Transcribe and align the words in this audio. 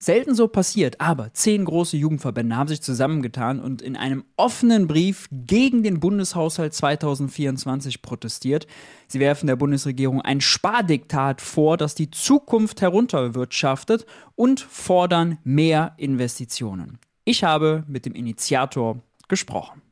Selten 0.00 0.36
so 0.36 0.46
passiert, 0.46 1.00
aber 1.00 1.32
zehn 1.32 1.64
große 1.64 1.96
Jugendverbände 1.96 2.54
haben 2.54 2.68
sich 2.68 2.80
zusammengetan 2.80 3.58
und 3.58 3.82
in 3.82 3.96
einem 3.96 4.24
offenen 4.36 4.86
Brief 4.86 5.28
gegen 5.32 5.82
den 5.82 5.98
Bundeshaushalt 5.98 6.72
2024 6.72 8.00
protestiert. 8.00 8.68
Sie 9.08 9.18
werfen 9.18 9.48
der 9.48 9.56
Bundesregierung 9.56 10.22
ein 10.22 10.40
Spardiktat 10.40 11.40
vor, 11.40 11.76
das 11.76 11.96
die 11.96 12.12
Zukunft 12.12 12.80
herunterwirtschaftet 12.80 14.06
und 14.36 14.60
fordern 14.60 15.38
mehr 15.42 15.94
Investitionen. 15.96 17.00
Ich 17.24 17.42
habe 17.42 17.82
mit 17.88 18.06
dem 18.06 18.14
Initiator 18.14 19.02
gesprochen. 19.26 19.82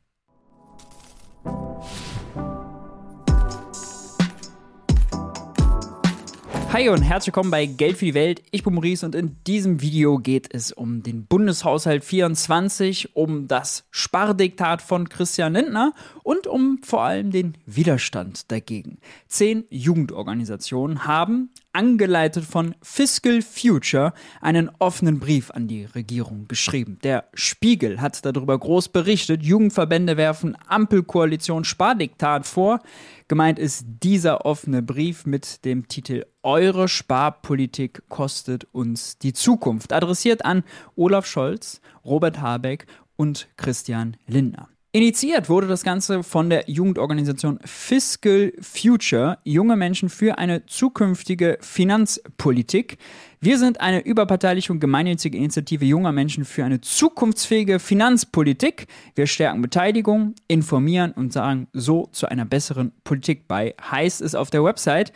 Hi 6.76 6.90
und 6.90 7.00
herzlich 7.00 7.28
willkommen 7.28 7.50
bei 7.50 7.64
Geld 7.64 7.96
für 7.96 8.04
die 8.04 8.12
Welt. 8.12 8.42
Ich 8.50 8.62
bin 8.62 8.74
Maurice 8.74 9.06
und 9.06 9.14
in 9.14 9.42
diesem 9.46 9.80
Video 9.80 10.18
geht 10.18 10.52
es 10.52 10.72
um 10.72 11.02
den 11.02 11.24
Bundeshaushalt 11.24 12.04
24, 12.04 13.16
um 13.16 13.48
das 13.48 13.86
Spardiktat 13.90 14.82
von 14.82 15.08
Christian 15.08 15.54
Lindner 15.54 15.94
und 16.22 16.46
um 16.46 16.80
vor 16.82 17.02
allem 17.02 17.30
den 17.30 17.56
Widerstand 17.64 18.52
dagegen. 18.52 18.98
Zehn 19.26 19.64
Jugendorganisationen 19.70 21.06
haben 21.06 21.48
angeleitet 21.72 22.44
von 22.44 22.74
Fiscal 22.82 23.40
Future, 23.40 24.12
einen 24.42 24.70
offenen 24.78 25.18
Brief 25.18 25.50
an 25.50 25.68
die 25.68 25.84
Regierung 25.84 26.46
geschrieben. 26.46 26.98
Der 27.04 27.24
Spiegel 27.32 28.02
hat 28.02 28.22
darüber 28.24 28.58
groß 28.58 28.88
berichtet. 28.88 29.42
Jugendverbände 29.42 30.18
werfen 30.18 30.56
Ampelkoalition 30.68 31.64
Spardiktat 31.64 32.46
vor. 32.46 32.80
Gemeint 33.28 33.58
ist 33.58 33.84
dieser 34.04 34.46
offene 34.46 34.82
Brief 34.82 35.26
mit 35.26 35.64
dem 35.64 35.88
Titel 35.88 36.26
Eure 36.44 36.86
Sparpolitik 36.86 38.04
kostet 38.08 38.68
uns 38.70 39.18
die 39.18 39.32
Zukunft, 39.32 39.92
adressiert 39.92 40.44
an 40.44 40.62
Olaf 40.94 41.26
Scholz, 41.26 41.80
Robert 42.04 42.40
Habeck 42.40 42.86
und 43.16 43.48
Christian 43.56 44.16
Lindner. 44.28 44.68
Initiiert 44.96 45.50
wurde 45.50 45.66
das 45.66 45.82
Ganze 45.82 46.22
von 46.22 46.48
der 46.48 46.70
Jugendorganisation 46.70 47.60
Fiscal 47.66 48.54
Future, 48.62 49.36
junge 49.44 49.76
Menschen 49.76 50.08
für 50.08 50.38
eine 50.38 50.64
zukünftige 50.64 51.58
Finanzpolitik. 51.60 52.96
Wir 53.38 53.58
sind 53.58 53.82
eine 53.82 54.00
überparteiliche 54.00 54.72
und 54.72 54.80
gemeinnützige 54.80 55.36
Initiative 55.36 55.84
junger 55.84 56.12
Menschen 56.12 56.46
für 56.46 56.64
eine 56.64 56.80
zukunftsfähige 56.80 57.78
Finanzpolitik. 57.78 58.86
Wir 59.14 59.26
stärken 59.26 59.60
Beteiligung, 59.60 60.34
informieren 60.48 61.12
und 61.12 61.30
sagen 61.30 61.68
so 61.74 62.08
zu 62.12 62.26
einer 62.28 62.46
besseren 62.46 62.92
Politik 63.04 63.46
bei. 63.46 63.74
Heißt 63.90 64.22
es 64.22 64.34
auf 64.34 64.48
der 64.48 64.64
Website. 64.64 65.12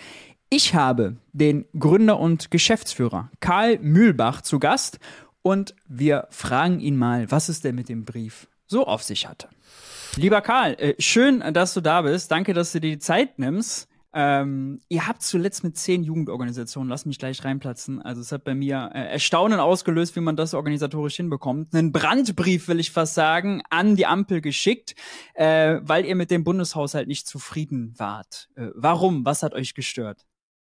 Ich 0.51 0.75
habe 0.75 1.17
den 1.33 1.65
Gründer 1.79 2.21
und 2.21 2.51
Geschäftsführer 2.51 3.31
Karl 3.41 3.79
Mühlbach 3.79 4.43
zu 4.43 4.59
Gast 4.59 4.99
und 5.41 5.75
wir 5.89 6.29
fragen 6.29 6.81
ihn 6.81 6.99
mal, 6.99 7.31
was 7.31 7.49
es 7.49 7.63
denn 7.63 7.77
mit 7.77 7.89
dem 7.89 8.05
Brief 8.05 8.47
so 8.67 8.87
auf 8.87 9.03
sich 9.03 9.27
hatte. 9.27 9.49
Lieber 10.17 10.41
Karl, 10.41 10.75
äh, 10.75 10.95
schön, 10.99 11.43
dass 11.53 11.75
du 11.75 11.81
da 11.81 12.03
bist. 12.03 12.31
Danke, 12.31 12.53
dass 12.53 12.73
du 12.73 12.81
dir 12.81 12.91
die 12.91 12.99
Zeit 12.99 13.39
nimmst. 13.39 13.89
Ähm, 14.13 14.81
ihr 14.89 15.07
habt 15.07 15.23
zuletzt 15.23 15.63
mit 15.63 15.79
zehn 15.79 16.03
Jugendorganisationen, 16.03 16.91
lass 16.91 17.07
mich 17.07 17.19
gleich 17.19 17.45
reinplatzen. 17.45 18.03
Also 18.03 18.21
es 18.21 18.33
hat 18.33 18.43
bei 18.43 18.57
mir 18.57 18.91
äh, 18.93 19.13
Erstaunen 19.13 19.61
ausgelöst, 19.61 20.17
wie 20.17 20.21
man 20.21 20.35
das 20.35 20.53
organisatorisch 20.53 21.17
hinbekommt. 21.17 21.73
Einen 21.75 21.93
Brandbrief, 21.93 22.67
will 22.67 22.81
ich 22.81 22.91
fast 22.91 23.15
sagen, 23.15 23.63
an 23.71 23.95
die 23.95 24.07
Ampel 24.07 24.41
geschickt, 24.41 24.95
äh, 25.35 25.79
weil 25.83 26.05
ihr 26.05 26.17
mit 26.17 26.33
dem 26.33 26.43
Bundeshaushalt 26.43 27.07
nicht 27.07 27.29
zufrieden 27.29 27.95
wart. 27.99 28.49
Äh, 28.57 28.69
warum? 28.75 29.25
Was 29.25 29.45
hat 29.45 29.55
euch 29.55 29.75
gestört? 29.75 30.27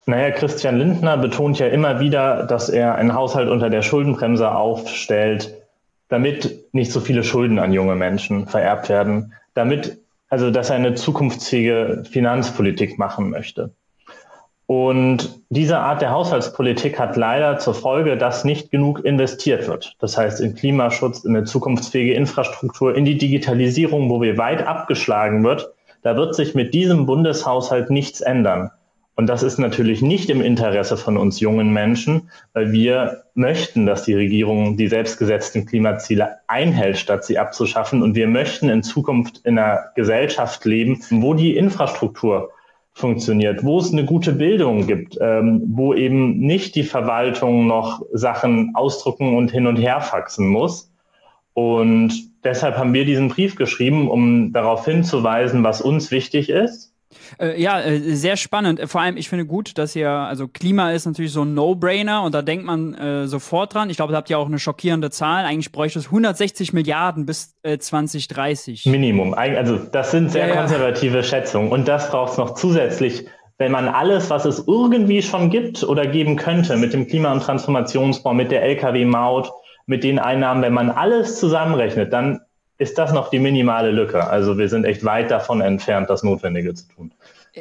Naja, 0.06 0.32
Christian 0.32 0.78
Lindner 0.78 1.18
betont 1.18 1.60
ja 1.60 1.68
immer 1.68 2.00
wieder, 2.00 2.46
dass 2.46 2.70
er 2.70 2.96
einen 2.96 3.14
Haushalt 3.14 3.50
unter 3.50 3.70
der 3.70 3.82
Schuldenbremse 3.82 4.50
aufstellt, 4.52 5.65
damit 6.08 6.74
nicht 6.74 6.92
so 6.92 7.00
viele 7.00 7.24
Schulden 7.24 7.60
an 7.60 7.74
junge 7.74 7.96
Menschen 7.96 8.48
vererbt 8.48 8.90
werden, 8.90 9.34
damit, 9.54 10.00
also 10.30 10.52
dass 10.52 10.70
er 10.70 10.76
eine 10.76 10.96
zukunftsfähige 10.96 12.04
Finanzpolitik 12.10 13.00
machen 13.00 13.30
möchte. 13.30 13.72
Und 14.68 15.42
diese 15.50 15.78
Art 15.78 16.02
der 16.02 16.10
Haushaltspolitik 16.10 17.00
hat 17.00 17.18
leider 17.18 17.60
zur 17.60 17.76
Folge, 17.76 18.18
dass 18.18 18.46
nicht 18.46 18.72
genug 18.72 19.06
investiert 19.06 19.68
wird. 19.68 19.96
Das 20.00 20.18
heißt 20.18 20.42
in 20.42 20.56
Klimaschutz, 20.56 21.24
in 21.24 21.36
eine 21.36 21.46
zukunftsfähige 21.46 22.16
Infrastruktur, 22.16 22.96
in 22.96 23.06
die 23.06 23.18
Digitalisierung, 23.18 24.10
wo 24.10 24.22
wir 24.22 24.38
weit 24.40 24.66
abgeschlagen 24.66 25.44
wird. 25.44 25.72
Da 26.02 26.16
wird 26.16 26.36
sich 26.36 26.56
mit 26.56 26.74
diesem 26.74 27.06
Bundeshaushalt 27.06 27.92
nichts 27.92 28.22
ändern. 28.22 28.72
Und 29.16 29.28
das 29.28 29.44
ist 29.44 29.60
natürlich 29.60 30.02
nicht 30.02 30.30
im 30.30 30.42
Interesse 30.42 30.98
von 30.98 31.16
uns 31.16 31.40
jungen 31.40 31.72
Menschen, 31.72 32.30
weil 32.54 32.74
wir 32.74 33.24
möchten, 33.34 33.86
dass 33.86 34.04
die 34.04 34.14
Regierung 34.14 34.76
die 34.76 34.90
selbstgesetzten 34.90 35.66
Klimaziele 35.66 36.40
einhält, 36.48 36.98
statt 36.98 37.24
sie 37.24 37.40
abzuschaffen. 37.40 38.04
Und 38.04 38.16
wir 38.16 38.28
möchten 38.28 38.68
in 38.68 38.84
Zukunft 38.84 39.40
in 39.46 39.58
einer 39.58 39.86
Gesellschaft 39.96 40.66
leben, 40.66 41.00
wo 41.12 41.34
die 41.34 41.56
Infrastruktur 41.56 42.52
funktioniert, 42.92 43.64
wo 43.64 43.80
es 43.80 43.92
eine 43.92 44.06
gute 44.06 44.34
Bildung 44.34 44.86
gibt, 44.86 45.18
ähm, 45.22 45.62
wo 45.68 45.94
eben 45.94 46.40
nicht 46.40 46.76
die 46.76 46.84
Verwaltung 46.84 47.68
noch 47.68 48.06
Sachen 48.12 48.72
ausdrucken 48.74 49.36
und 49.36 49.52
hin 49.52 49.68
und 49.68 49.78
her 49.78 50.02
faxen 50.02 50.48
muss. 50.48 50.92
Und 51.54 52.14
deshalb 52.44 52.78
haben 52.78 52.94
wir 52.94 53.06
diesen 53.06 53.30
Brief 53.30 53.56
geschrieben, 53.56 54.10
um 54.10 54.52
darauf 54.52 54.84
hinzuweisen, 54.86 55.64
was 55.64 55.82
uns 55.82 56.12
wichtig 56.12 56.50
ist 56.50 56.95
äh, 57.40 57.62
ja, 57.62 57.82
äh, 57.82 58.00
sehr 58.16 58.38
spannend. 58.38 58.82
Vor 58.86 59.02
allem, 59.02 59.18
ich 59.18 59.30
finde 59.30 59.46
gut, 59.46 59.78
dass 59.78 59.96
ihr, 59.96 60.10
also 60.10 60.48
Klima 60.48 60.92
ist 60.92 61.06
natürlich 61.06 61.32
so 61.32 61.44
ein 61.44 61.54
No-Brainer 61.54 62.24
und 62.24 62.34
da 62.34 62.42
denkt 62.42 62.66
man 62.66 62.94
äh, 62.94 63.28
sofort 63.28 63.74
dran. 63.74 63.90
Ich 63.90 63.98
glaube, 63.98 64.12
da 64.12 64.18
habt 64.18 64.30
ihr 64.30 64.40
auch 64.40 64.48
eine 64.48 64.60
schockierende 64.60 65.10
Zahl. 65.10 65.46
Eigentlich 65.46 65.72
bräuchte 65.72 66.00
es 66.00 66.06
160 66.06 66.74
Milliarden 66.74 67.26
bis 67.26 67.56
äh, 67.64 67.78
2030. 67.78 68.86
Minimum. 68.86 69.34
Also 69.34 69.78
das 69.78 70.12
sind 70.12 70.32
sehr 70.32 70.48
ja, 70.48 70.56
konservative 70.56 71.18
ja. 71.18 71.24
Schätzungen 71.24 71.72
und 71.72 71.88
das 71.88 72.10
braucht 72.10 72.34
es 72.34 72.38
noch 72.38 72.56
zusätzlich 72.56 73.26
wenn 73.58 73.72
man 73.72 73.88
alles, 73.88 74.30
was 74.30 74.46
es 74.46 74.66
irgendwie 74.68 75.22
schon 75.22 75.50
gibt 75.50 75.84
oder 75.84 76.08
geben 76.08 76.36
könnte, 76.36 76.76
mit 76.76 76.94
dem 76.94 77.08
Klima- 77.08 77.32
und 77.32 77.42
Transformationsfonds, 77.42 78.36
mit 78.36 78.52
der 78.52 78.64
Lkw-Maut, 78.64 79.52
mit 79.86 80.04
den 80.04 80.20
Einnahmen, 80.20 80.62
wenn 80.62 80.74
man 80.74 80.90
alles 80.90 81.40
zusammenrechnet, 81.40 82.12
dann 82.12 82.42
ist 82.78 82.98
das 82.98 83.14
noch 83.14 83.30
die 83.30 83.40
minimale 83.40 83.92
Lücke. 83.92 84.28
Also 84.28 84.58
wir 84.58 84.70
sind 84.70 84.86
echt 84.86 85.04
weit 85.06 85.32
davon 85.32 85.62
entfernt, 85.62 86.10
das 86.10 86.24
Notwendige 86.24 86.74
zu 86.74 86.88
tun. 86.90 87.14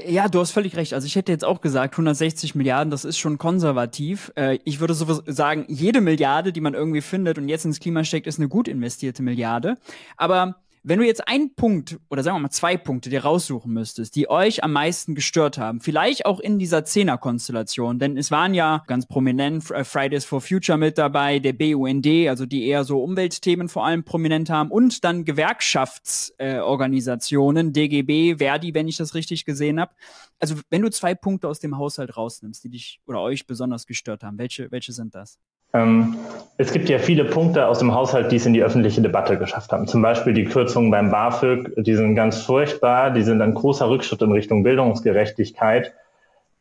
Ja, 0.07 0.29
du 0.29 0.41
hast 0.41 0.51
völlig 0.51 0.77
recht. 0.77 0.93
Also 0.93 1.07
ich 1.07 1.15
hätte 1.15 1.31
jetzt 1.31 1.45
auch 1.45 1.61
gesagt, 1.61 1.95
160 1.95 2.57
Milliarden, 2.57 2.91
das 2.91 3.05
ist 3.05 3.17
schon 3.17 3.39
konservativ. 3.39 4.33
Äh, 4.35 4.59
ich 4.65 4.81
würde 4.81 4.93
so 4.93 5.23
sagen, 5.27 5.67
jede 5.69 6.01
Milliarde, 6.01 6.53
die 6.53 6.61
man 6.61 6.75
irgendwie 6.75 7.01
findet 7.01 7.39
und 7.39 7.49
jetzt 7.49 7.65
ins 7.65 7.79
Klima 7.79 8.03
steckt, 8.03 8.27
ist 8.27 8.41
eine 8.41 8.49
gut 8.49 8.67
investierte 8.67 9.23
Milliarde. 9.23 9.77
Aber 10.17 10.57
wenn 10.87 10.99
du 10.99 11.07
jetzt 11.07 11.27
einen 11.27 11.55
Punkt 11.55 11.99
oder 12.11 12.23
sagen 12.23 12.37
wir 12.37 12.41
mal 12.41 12.51
zwei 12.51 12.77
Punkte 12.77 13.09
dir 13.09 13.25
raussuchen 13.25 13.73
müsstest, 13.73 14.17
die 14.17 14.29
euch 14.29 14.63
am 14.63 14.73
meisten 14.73 15.15
gestört 15.15 15.57
haben, 15.57 15.81
vielleicht 15.81 16.27
auch 16.27 16.41
in 16.41 16.59
dieser 16.59 16.85
Zehner-Konstellation, 16.85 17.99
denn 17.99 18.19
es 18.19 18.31
waren 18.31 18.53
ja 18.53 18.85
ganz 18.87 19.07
prominent 19.07 19.71
äh, 19.71 19.83
Fridays 19.83 20.27
for 20.27 20.43
Future 20.43 20.77
mit 20.77 20.99
dabei, 20.99 21.39
der 21.39 21.55
BUND, 21.55 22.07
also 22.29 22.45
die 22.45 22.67
eher 22.67 22.85
so 22.85 23.03
Umweltthemen 23.03 23.71
vor 23.71 23.87
allem 23.87 24.05
prominent 24.05 24.51
haben 24.51 24.71
und 24.71 25.05
dann 25.05 25.25
Gewerkschaftsorganisationen, 25.25 27.69
äh, 27.69 27.73
DGB, 27.73 28.37
Verdi, 28.37 28.75
wenn 28.75 28.87
ich 28.87 28.99
das 28.99 29.15
richtig 29.15 29.47
gesehen 29.47 29.81
habe. 29.81 29.95
Also 30.39 30.57
wenn 30.69 30.83
du 30.83 30.91
zwei 30.91 31.15
Punkte 31.15 31.49
aus 31.49 31.61
dem 31.61 31.79
Haushalt 31.79 32.15
rausnimmst, 32.15 32.63
die 32.63 32.69
dich 32.69 33.01
oder 33.07 33.23
euch 33.23 33.47
besonders 33.47 33.87
gestört 33.87 34.23
haben, 34.23 34.37
welche, 34.37 34.71
welche 34.71 34.93
sind 34.93 35.15
das? 35.15 35.39
Ähm, 35.75 36.17
es 36.57 36.73
gibt 36.73 36.89
ja 36.89 36.99
viele 36.99 37.25
Punkte 37.25 37.67
aus 37.67 37.81
dem 37.81 37.93
Haushalt, 37.93 38.31
die 38.31 38.37
es 38.37 38.47
in 38.47 38.55
die 38.55 38.63
öffentliche 38.63 39.03
Debatte 39.03 39.37
geschafft 39.37 39.73
haben. 39.73 39.89
Zum 39.89 40.03
Beispiel 40.03 40.33
die 40.33 40.45
Kürzungen 40.45 40.91
beim 40.93 41.11
BAföG, 41.11 41.73
die 41.77 41.97
sind 41.97 42.15
ganz 42.15 42.43
furchtbar, 42.43 43.11
die 43.11 43.23
sind 43.23 43.43
ein 43.43 43.55
großer 43.55 43.91
Rückschritt 43.91 44.23
in 44.23 44.31
Richtung 44.31 44.63
Bildungsgerechtigkeit. 44.63 45.93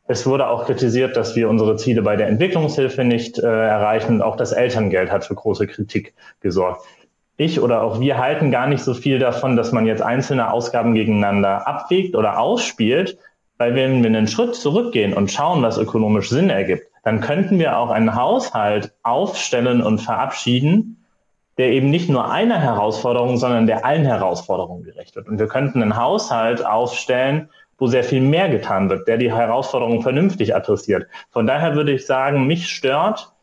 Es 0.07 0.25
wurde 0.25 0.47
auch 0.47 0.65
kritisiert, 0.65 1.15
dass 1.15 1.35
wir 1.35 1.47
unsere 1.47 1.77
Ziele 1.77 2.01
bei 2.01 2.15
der 2.15 2.27
Entwicklungshilfe 2.27 3.03
nicht 3.03 3.37
äh, 3.37 3.45
erreichen. 3.45 4.21
Auch 4.21 4.35
das 4.35 4.51
Elterngeld 4.51 5.11
hat 5.11 5.25
für 5.25 5.35
große 5.35 5.67
Kritik 5.67 6.13
gesorgt. 6.41 6.81
Ich 7.37 7.61
oder 7.61 7.83
auch 7.83 7.99
wir 7.99 8.17
halten 8.17 8.51
gar 8.51 8.67
nicht 8.67 8.83
so 8.83 8.93
viel 8.93 9.19
davon, 9.19 9.55
dass 9.55 9.71
man 9.71 9.85
jetzt 9.85 10.01
einzelne 10.01 10.51
Ausgaben 10.51 10.93
gegeneinander 10.93 11.67
abwägt 11.67 12.15
oder 12.15 12.39
ausspielt, 12.39 13.17
weil 13.57 13.75
wenn 13.75 14.01
wir 14.03 14.07
einen 14.07 14.27
Schritt 14.27 14.55
zurückgehen 14.55 15.13
und 15.13 15.31
schauen, 15.31 15.61
was 15.61 15.77
ökonomisch 15.77 16.29
Sinn 16.29 16.49
ergibt, 16.49 16.87
dann 17.03 17.19
könnten 17.19 17.59
wir 17.59 17.77
auch 17.77 17.89
einen 17.89 18.15
Haushalt 18.15 18.93
aufstellen 19.03 19.81
und 19.81 19.99
verabschieden, 19.99 21.05
der 21.57 21.71
eben 21.71 21.89
nicht 21.89 22.09
nur 22.09 22.31
einer 22.31 22.59
Herausforderung, 22.59 23.37
sondern 23.37 23.67
der 23.67 23.85
allen 23.85 24.05
Herausforderungen 24.05 24.83
gerecht 24.83 25.15
wird. 25.15 25.27
Und 25.27 25.37
wir 25.37 25.47
könnten 25.47 25.81
einen 25.81 25.97
Haushalt 25.97 26.65
aufstellen, 26.65 27.49
wo 27.77 27.87
sehr 27.87 28.03
viel 28.03 28.21
mehr 28.21 28.49
getan 28.49 28.89
wird, 28.89 29.07
der 29.07 29.17
die 29.17 29.31
Herausforderungen 29.31 30.01
vernünftig 30.01 30.55
adressiert. 30.55 31.07
Von 31.29 31.45
daher 31.45 31.75
würde 31.75 31.91
ich 31.91 32.05
sagen, 32.05 32.47
mich 32.47 32.69
stört, 32.69 33.33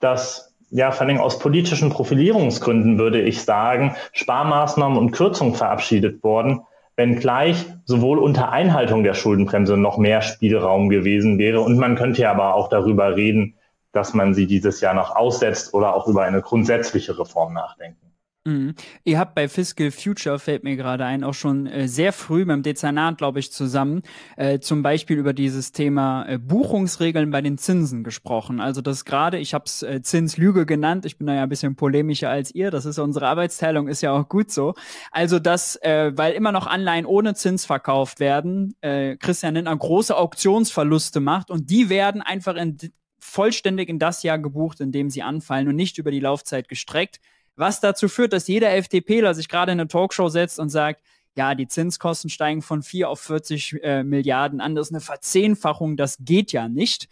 dass 0.00 0.54
ja, 0.70 0.90
vor 0.90 1.06
allem 1.06 1.20
aus 1.20 1.38
politischen 1.38 1.90
Profilierungsgründen 1.90 2.98
würde 2.98 3.22
ich 3.22 3.44
sagen, 3.44 3.94
Sparmaßnahmen 4.12 4.98
und 4.98 5.12
Kürzungen 5.12 5.54
verabschiedet 5.54 6.24
worden, 6.24 6.62
wenngleich 6.96 7.66
sowohl 7.84 8.18
unter 8.18 8.52
Einhaltung 8.52 9.02
der 9.02 9.14
Schuldenbremse 9.14 9.76
noch 9.76 9.98
mehr 9.98 10.22
Spielraum 10.22 10.88
gewesen 10.88 11.38
wäre. 11.38 11.60
Und 11.60 11.78
man 11.78 11.96
könnte 11.96 12.22
ja 12.22 12.30
aber 12.30 12.54
auch 12.54 12.68
darüber 12.68 13.16
reden, 13.16 13.56
dass 13.92 14.14
man 14.14 14.34
sie 14.34 14.46
dieses 14.46 14.80
Jahr 14.80 14.94
noch 14.94 15.14
aussetzt 15.14 15.74
oder 15.74 15.94
auch 15.94 16.06
über 16.08 16.22
eine 16.22 16.40
grundsätzliche 16.40 17.18
Reform 17.18 17.52
nachdenken. 17.52 18.03
Mhm. 18.46 18.74
Ihr 19.04 19.18
habt 19.18 19.34
bei 19.34 19.48
Fiscal 19.48 19.90
Future, 19.90 20.38
fällt 20.38 20.64
mir 20.64 20.76
gerade 20.76 21.06
ein, 21.06 21.24
auch 21.24 21.32
schon 21.32 21.66
äh, 21.66 21.88
sehr 21.88 22.12
früh 22.12 22.44
beim 22.44 22.62
Dezernat, 22.62 23.16
glaube 23.16 23.38
ich, 23.38 23.50
zusammen 23.50 24.02
äh, 24.36 24.58
zum 24.58 24.82
Beispiel 24.82 25.16
über 25.16 25.32
dieses 25.32 25.72
Thema 25.72 26.26
äh, 26.28 26.36
Buchungsregeln 26.36 27.30
bei 27.30 27.40
den 27.40 27.56
Zinsen 27.56 28.04
gesprochen. 28.04 28.60
Also 28.60 28.82
das 28.82 29.06
gerade, 29.06 29.38
ich 29.38 29.54
habe 29.54 29.64
es 29.64 29.82
äh, 29.82 30.02
Zinslüge 30.02 30.66
genannt, 30.66 31.06
ich 31.06 31.16
bin 31.16 31.26
da 31.26 31.34
ja 31.34 31.44
ein 31.44 31.48
bisschen 31.48 31.74
polemischer 31.74 32.28
als 32.28 32.54
ihr, 32.54 32.70
das 32.70 32.84
ist 32.84 32.98
unsere 32.98 33.28
Arbeitsteilung, 33.28 33.88
ist 33.88 34.02
ja 34.02 34.12
auch 34.12 34.28
gut 34.28 34.50
so. 34.50 34.74
Also 35.10 35.38
das, 35.38 35.76
äh, 35.76 36.12
weil 36.14 36.34
immer 36.34 36.52
noch 36.52 36.66
Anleihen 36.66 37.06
ohne 37.06 37.34
Zins 37.34 37.64
verkauft 37.64 38.20
werden, 38.20 38.74
äh, 38.82 39.16
Christian 39.16 39.54
Lindner 39.54 39.74
große 39.74 40.14
Auktionsverluste 40.14 41.20
macht 41.20 41.50
und 41.50 41.70
die 41.70 41.88
werden 41.88 42.20
einfach 42.20 42.56
in, 42.56 42.76
vollständig 43.18 43.88
in 43.88 43.98
das 43.98 44.22
Jahr 44.22 44.38
gebucht, 44.38 44.80
in 44.80 44.92
dem 44.92 45.08
sie 45.08 45.22
anfallen 45.22 45.66
und 45.68 45.76
nicht 45.76 45.96
über 45.96 46.10
die 46.10 46.20
Laufzeit 46.20 46.68
gestreckt 46.68 47.20
was 47.56 47.80
dazu 47.80 48.08
führt, 48.08 48.32
dass 48.32 48.48
jeder 48.48 48.74
FDPler 48.74 49.34
sich 49.34 49.48
gerade 49.48 49.72
in 49.72 49.80
eine 49.80 49.88
Talkshow 49.88 50.28
setzt 50.28 50.58
und 50.58 50.70
sagt, 50.70 51.02
ja, 51.36 51.54
die 51.54 51.66
Zinskosten 51.66 52.30
steigen 52.30 52.62
von 52.62 52.82
4 52.82 53.08
auf 53.08 53.20
40 53.20 53.82
äh, 53.82 54.04
Milliarden 54.04 54.60
an, 54.60 54.74
das 54.74 54.88
ist 54.88 54.92
eine 54.92 55.00
Verzehnfachung, 55.00 55.96
das 55.96 56.18
geht 56.20 56.52
ja 56.52 56.68
nicht. 56.68 57.08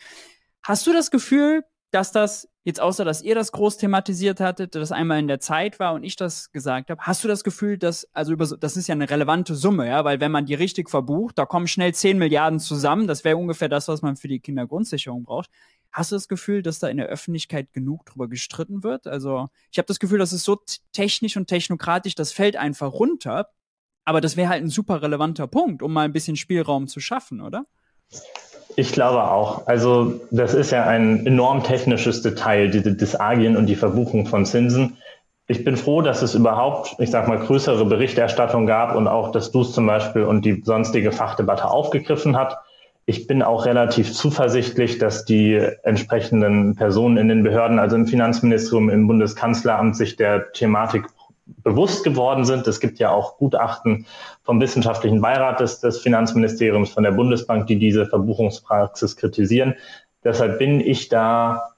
Hast 0.63 0.87
du 0.87 0.93
das 0.93 1.11
Gefühl, 1.11 1.65
dass 1.91 2.13
das, 2.13 2.49
jetzt 2.65 2.81
außer 2.81 3.05
dass 3.05 3.21
ihr 3.23 3.35
das 3.35 3.53
groß 3.53 3.77
thematisiert 3.77 4.41
hattet, 4.41 4.75
das 4.75 4.93
einmal 4.93 5.19
in 5.19 5.29
der 5.29 5.41
Zeit 5.41 5.79
war 5.79 5.93
und 5.95 6.05
ich 6.05 6.17
das 6.17 6.53
gesagt 6.53 6.91
habe, 6.91 7.03
hast 7.03 7.23
du 7.25 7.29
das 7.29 7.45
Gefühl, 7.45 7.79
dass, 7.79 8.09
also 8.13 8.33
über, 8.33 8.47
das 8.47 8.77
ist 8.77 8.87
ja 8.87 8.95
eine 8.95 9.11
relevante 9.11 9.55
Summe, 9.55 9.89
ja, 9.89 10.05
weil 10.05 10.21
wenn 10.21 10.33
man 10.33 10.47
die 10.47 10.55
richtig 10.55 10.89
verbucht, 10.89 11.37
da 11.37 11.45
kommen 11.45 11.67
schnell 11.67 11.93
10 11.93 12.17
Milliarden 12.17 12.61
zusammen, 12.61 13.07
das 13.07 13.25
wäre 13.25 13.37
ungefähr 13.37 13.69
das, 13.69 13.89
was 13.89 14.03
man 14.03 14.17
für 14.17 14.29
die 14.29 14.41
Kindergrundsicherung 14.41 15.25
braucht. 15.25 15.51
Hast 15.93 16.11
du 16.11 16.17
das 16.17 16.27
Gefühl, 16.27 16.63
dass 16.63 16.79
da 16.79 16.89
in 16.89 16.97
der 16.97 17.07
Öffentlichkeit 17.07 17.73
genug 17.75 18.07
drüber 18.07 18.27
gestritten 18.27 18.83
wird? 18.83 19.07
Also, 19.07 19.49
ich 19.71 19.79
habe 19.79 19.87
das 19.87 19.99
Gefühl, 19.99 20.19
das 20.19 20.33
ist 20.33 20.45
so 20.45 20.59
technisch 20.93 21.37
und 21.37 21.49
technokratisch, 21.49 22.15
das 22.15 22.33
fällt 22.33 22.57
einfach 22.57 22.93
runter. 22.93 23.49
Aber 24.05 24.21
das 24.21 24.37
wäre 24.37 24.49
halt 24.49 24.65
ein 24.65 24.71
super 24.71 25.03
relevanter 25.03 25.47
Punkt, 25.47 25.83
um 25.83 25.93
mal 25.93 26.07
ein 26.07 26.13
bisschen 26.13 26.37
Spielraum 26.37 26.89
zu 26.89 26.99
schaffen, 26.99 27.41
oder? 27.41 27.67
Ich 28.75 28.93
glaube 28.93 29.31
auch. 29.31 29.67
Also, 29.67 30.21
das 30.31 30.55
ist 30.55 30.71
ja 30.71 30.87
ein 30.87 31.27
enorm 31.27 31.63
technisches 31.63 32.23
Detail, 32.23 32.71
diese 32.71 32.95
Disagien 32.95 33.57
und 33.57 33.67
die 33.67 33.77
Verbuchung 33.77 34.27
von 34.27 34.47
Zinsen. 34.47 34.97
Ich 35.47 35.63
bin 35.65 35.77
froh, 35.77 36.01
dass 36.01 36.23
es 36.23 36.35
überhaupt, 36.35 36.97
ich 36.99 37.11
sag 37.11 37.29
mal, 37.29 37.39
größere 37.39 37.85
Berichterstattung 37.85 38.65
gab 38.65 38.97
und 38.97 39.09
auch, 39.09 39.31
dass 39.31 39.51
du 39.51 39.61
es 39.61 39.73
zum 39.73 39.87
Beispiel 39.87 40.23
und 40.23 40.45
die 40.47 40.63
sonstige 40.65 41.13
Fachdebatte 41.13 41.71
aufgegriffen 41.71 42.37
hat. 42.37 42.57
Ich 43.05 43.27
bin 43.27 43.43
auch 43.43 43.67
relativ 43.67 44.13
zuversichtlich, 44.13 44.99
dass 44.99 45.25
die 45.25 45.55
entsprechenden 45.83 46.77
Personen 46.77 47.17
in 47.17 47.29
den 47.29 47.43
Behörden, 47.43 47.79
also 47.79 47.97
im 47.97 48.07
Finanzministerium, 48.07 48.91
im 48.91 49.09
Bundeskanzleramt, 49.09 49.97
sich 49.97 50.17
der 50.17 50.53
Thematik 50.53 51.07
bewusst 51.47 52.05
geworden 52.05 52.45
sind. 52.45 52.67
Es 52.69 52.79
gibt 52.79 53.01
ja 53.01 53.11
auch 53.11 53.39
Gutachten 53.39 54.07
vom 54.45 54.61
wissenschaftlichen 54.61 55.21
Beirat 55.21 55.61
des, 55.61 55.81
des 55.81 55.99
Finanzministeriums, 56.01 56.91
von 56.91 57.03
der 57.03 57.11
Bundesbank, 57.13 57.67
die 57.67 57.79
diese 57.79 58.07
Verbuchungspraxis 58.07 59.17
kritisieren. 59.17 59.75
Deshalb 60.23 60.59
bin 60.59 60.81
ich 60.81 61.09
da 61.09 61.73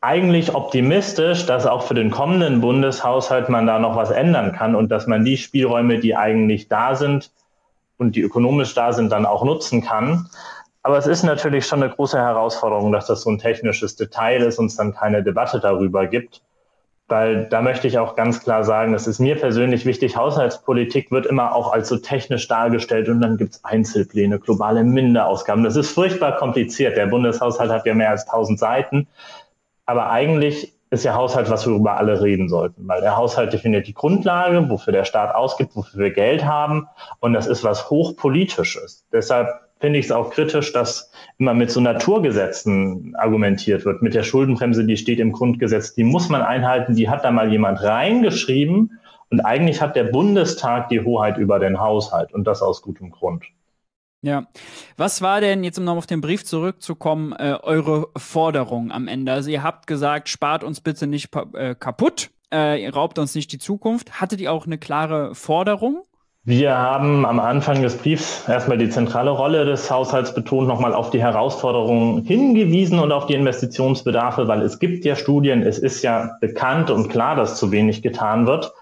eigentlich 0.00 0.54
optimistisch, 0.54 1.46
dass 1.46 1.66
auch 1.66 1.82
für 1.82 1.94
den 1.94 2.10
kommenden 2.10 2.60
Bundeshaushalt 2.60 3.48
man 3.48 3.66
da 3.66 3.78
noch 3.78 3.96
was 3.96 4.10
ändern 4.10 4.52
kann 4.52 4.74
und 4.74 4.90
dass 4.90 5.06
man 5.06 5.24
die 5.24 5.36
Spielräume, 5.36 6.00
die 6.00 6.16
eigentlich 6.16 6.68
da 6.68 6.94
sind, 6.94 7.30
und 8.00 8.16
die 8.16 8.22
ökonomisch 8.22 8.74
da 8.74 8.92
sind, 8.92 9.10
dann 9.10 9.26
auch 9.26 9.44
nutzen 9.44 9.82
kann. 9.82 10.28
Aber 10.82 10.96
es 10.96 11.06
ist 11.06 11.22
natürlich 11.22 11.66
schon 11.66 11.82
eine 11.82 11.92
große 11.92 12.18
Herausforderung, 12.18 12.90
dass 12.92 13.06
das 13.06 13.22
so 13.22 13.30
ein 13.30 13.38
technisches 13.38 13.96
Detail 13.96 14.42
ist 14.42 14.58
und 14.58 14.66
es 14.66 14.76
dann 14.76 14.94
keine 14.94 15.22
Debatte 15.22 15.60
darüber 15.60 16.06
gibt. 16.06 16.42
Weil 17.06 17.48
da 17.48 17.60
möchte 17.60 17.88
ich 17.88 17.98
auch 17.98 18.14
ganz 18.14 18.40
klar 18.42 18.64
sagen, 18.64 18.94
es 18.94 19.06
ist 19.06 19.18
mir 19.18 19.34
persönlich 19.34 19.84
wichtig, 19.84 20.16
Haushaltspolitik 20.16 21.10
wird 21.10 21.26
immer 21.26 21.54
auch 21.54 21.72
als 21.72 21.88
so 21.88 21.96
technisch 21.96 22.46
dargestellt 22.46 23.08
und 23.08 23.20
dann 23.20 23.36
gibt 23.36 23.54
es 23.54 23.64
Einzelpläne, 23.64 24.38
globale 24.38 24.84
Minderausgaben. 24.84 25.64
Das 25.64 25.76
ist 25.76 25.90
furchtbar 25.90 26.36
kompliziert. 26.36 26.96
Der 26.96 27.06
Bundeshaushalt 27.06 27.70
hat 27.70 27.84
ja 27.84 27.94
mehr 27.94 28.10
als 28.10 28.26
1000 28.28 28.58
Seiten. 28.58 29.08
Aber 29.86 30.08
eigentlich 30.08 30.72
ist 30.90 31.04
ja 31.04 31.14
Haushalt, 31.14 31.48
was 31.48 31.66
wir 31.66 31.74
über 31.74 31.96
alle 31.96 32.20
reden 32.20 32.48
sollten, 32.48 32.86
weil 32.88 33.00
der 33.00 33.16
Haushalt 33.16 33.52
definiert 33.52 33.86
die 33.86 33.94
Grundlage, 33.94 34.68
wofür 34.68 34.92
der 34.92 35.04
Staat 35.04 35.34
ausgibt, 35.34 35.76
wofür 35.76 36.00
wir 36.00 36.10
Geld 36.10 36.44
haben 36.44 36.88
und 37.20 37.32
das 37.32 37.46
ist 37.46 37.62
was 37.62 37.90
hochpolitisches. 37.90 39.06
Deshalb 39.12 39.48
finde 39.78 39.98
ich 39.98 40.06
es 40.06 40.12
auch 40.12 40.30
kritisch, 40.30 40.72
dass 40.72 41.10
immer 41.38 41.54
mit 41.54 41.70
so 41.70 41.80
Naturgesetzen 41.80 43.14
argumentiert 43.16 43.84
wird. 43.84 44.02
Mit 44.02 44.14
der 44.14 44.24
Schuldenbremse, 44.24 44.84
die 44.84 44.96
steht 44.96 45.20
im 45.20 45.32
Grundgesetz, 45.32 45.94
die 45.94 46.04
muss 46.04 46.28
man 46.28 46.42
einhalten, 46.42 46.96
die 46.96 47.08
hat 47.08 47.24
da 47.24 47.30
mal 47.30 47.50
jemand 47.50 47.82
reingeschrieben 47.82 48.98
und 49.30 49.40
eigentlich 49.40 49.80
hat 49.80 49.96
der 49.96 50.04
Bundestag 50.04 50.88
die 50.88 51.00
Hoheit 51.00 51.38
über 51.38 51.60
den 51.60 51.80
Haushalt 51.80 52.34
und 52.34 52.44
das 52.44 52.62
aus 52.62 52.82
gutem 52.82 53.10
Grund. 53.10 53.44
Ja. 54.22 54.44
Was 54.96 55.22
war 55.22 55.40
denn, 55.40 55.64
jetzt 55.64 55.78
um 55.78 55.84
noch 55.84 55.96
auf 55.96 56.06
den 56.06 56.20
Brief 56.20 56.44
zurückzukommen, 56.44 57.32
äh, 57.32 57.56
eure 57.62 58.08
Forderung 58.16 58.92
am 58.92 59.08
Ende? 59.08 59.32
Also 59.32 59.50
ihr 59.50 59.62
habt 59.62 59.86
gesagt, 59.86 60.28
spart 60.28 60.62
uns 60.62 60.80
bitte 60.80 61.06
nicht 61.06 61.30
äh, 61.54 61.74
kaputt, 61.74 62.30
äh, 62.52 62.82
ihr 62.82 62.94
raubt 62.94 63.18
uns 63.18 63.34
nicht 63.34 63.50
die 63.52 63.58
Zukunft. 63.58 64.20
Hattet 64.20 64.40
ihr 64.40 64.52
auch 64.52 64.66
eine 64.66 64.76
klare 64.76 65.34
Forderung? 65.34 66.02
Wir 66.42 66.76
haben 66.76 67.26
am 67.26 67.38
Anfang 67.38 67.82
des 67.82 67.98
Briefs 67.98 68.48
erstmal 68.48 68.78
die 68.78 68.88
zentrale 68.88 69.30
Rolle 69.30 69.66
des 69.66 69.90
Haushalts 69.90 70.34
betont, 70.34 70.68
nochmal 70.68 70.94
auf 70.94 71.10
die 71.10 71.20
Herausforderungen 71.20 72.22
hingewiesen 72.24 72.98
und 72.98 73.12
auf 73.12 73.26
die 73.26 73.34
Investitionsbedarfe, 73.34 74.48
weil 74.48 74.62
es 74.62 74.78
gibt 74.78 75.04
ja 75.04 75.16
Studien, 75.16 75.62
es 75.62 75.78
ist 75.78 76.02
ja 76.02 76.36
bekannt 76.40 76.90
und 76.90 77.08
klar, 77.08 77.36
dass 77.36 77.58
zu 77.58 77.72
wenig 77.72 78.02
getan 78.02 78.46
wird. 78.46 78.72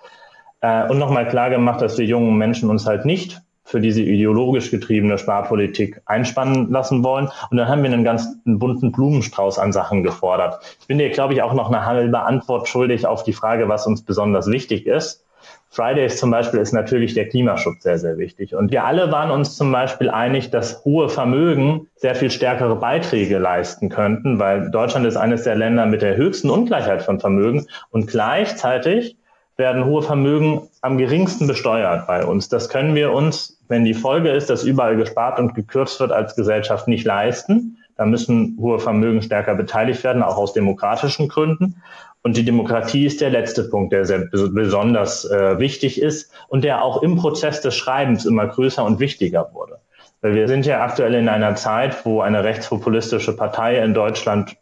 Äh, 0.61 0.88
und 0.88 0.99
nochmal 0.99 1.29
klar 1.29 1.50
gemacht, 1.50 1.81
dass 1.82 1.99
wir 1.99 2.06
jungen 2.06 2.37
Menschen 2.37 2.70
uns 2.70 2.87
halt 2.87 3.05
nicht 3.05 3.40
für 3.69 3.81
diese 3.81 4.00
ideologisch 4.00 4.70
getriebene 4.70 5.19
Sparpolitik 5.19 6.00
einspannen 6.06 6.70
lassen 6.70 7.05
wollen. 7.05 7.29
Und 7.50 7.59
dann 7.59 7.69
haben 7.69 7.82
wir 7.82 7.93
einen 7.93 8.03
ganz 8.03 8.26
einen 8.47 8.59
bunten 8.59 8.93
Blumenstrauß 8.93 9.59
an 9.59 9.73
Sachen 9.73 10.03
gefordert. 10.03 10.59
Ich 10.81 10.87
bin 10.87 10.97
dir, 10.97 11.11
glaube 11.11 11.35
ich, 11.35 11.43
auch 11.43 11.53
noch 11.53 11.69
eine 11.69 11.85
halbe 11.85 12.19
Antwort 12.20 12.67
schuldig 12.67 13.06
auf 13.06 13.25
die 13.25 13.35
Frage, 13.35 13.69
was 13.69 13.87
uns 13.87 14.03
besonders 14.03 14.50
wichtig 14.50 14.87
ist. 14.87 15.23
Fridays 15.70 16.17
zum 16.17 16.31
Beispiel 16.31 16.61
ist 16.61 16.73
natürlich 16.73 17.12
der 17.12 17.29
Klimaschutz 17.29 17.82
sehr, 17.82 17.99
sehr 17.99 18.17
wichtig. 18.17 18.55
Und 18.55 18.73
wir 18.73 18.85
alle 18.85 19.12
waren 19.12 19.31
uns 19.31 19.56
zum 19.56 19.71
Beispiel 19.71 20.09
einig, 20.09 20.50
dass 20.50 20.82
hohe 20.87 21.11
Vermögen 21.11 21.88
sehr 21.94 22.14
viel 22.14 22.31
stärkere 22.31 22.76
Beiträge 22.76 23.37
leisten 23.37 23.91
könnten, 23.91 24.38
weil 24.38 24.71
Deutschland 24.71 25.05
ist 25.05 25.17
eines 25.17 25.43
der 25.44 25.56
Länder 25.56 25.85
mit 25.85 26.00
der 26.00 26.17
höchsten 26.17 26.49
Ungleichheit 26.49 27.03
von 27.03 27.21
Vermögen. 27.21 27.67
Und 27.91 28.06
gleichzeitig 28.06 29.19
werden 29.59 29.85
hohe 29.85 30.02
Vermögen 30.02 30.69
am 30.81 30.97
geringsten 30.97 31.47
besteuert 31.47 32.07
bei 32.07 32.25
uns. 32.25 32.49
Das 32.49 32.69
können 32.69 32.95
wir 32.95 33.12
uns, 33.12 33.58
wenn 33.69 33.85
die 33.85 33.95
Folge 33.95 34.31
ist, 34.31 34.51
dass 34.51 34.65
überall 34.65 34.97
gespart 34.97 35.39
und 35.39 35.55
gekürzt 35.55 36.01
wird, 36.01 36.13
als 36.13 36.35
Gesellschaft 36.35 36.89
nicht 36.89 37.05
leisten. 37.05 37.79
Da 37.97 38.07
müssen 38.07 38.57
hohe 38.61 38.79
Vermögen 38.79 39.23
stärker 39.23 39.55
beteiligt 39.55 40.05
werden, 40.05 40.23
auch 40.23 40.37
aus 40.37 40.53
demokratischen 40.53 41.29
Gründen. 41.29 41.83
Und 42.23 42.37
die 42.37 42.45
Demokratie 42.45 43.07
ist 43.07 43.21
der 43.21 43.31
letzte 43.31 43.65
Punkt, 43.65 43.93
der 43.93 44.05
sehr 44.05 44.29
besonders 44.31 45.25
äh, 45.25 45.59
wichtig 45.59 46.01
ist 46.01 46.33
und 46.49 46.65
der 46.65 46.83
auch 46.83 47.03
im 47.03 47.17
Prozess 47.17 47.61
des 47.61 47.77
Schreibens 47.77 48.25
immer 48.25 48.47
größer 48.47 48.85
und 48.85 48.99
wichtiger 48.99 49.51
wurde. 49.53 49.79
Weil 50.21 50.35
wir 50.35 50.49
sind 50.49 50.67
ja 50.67 50.83
aktuell 50.83 51.15
in 51.15 51.29
einer 51.29 51.55
Zeit, 51.55 52.05
wo 52.05 52.21
eine 52.21 52.43
rechtspopulistische 52.43 53.37
Partei 53.37 53.83
in 53.83 53.95
Deutschland 53.95 54.57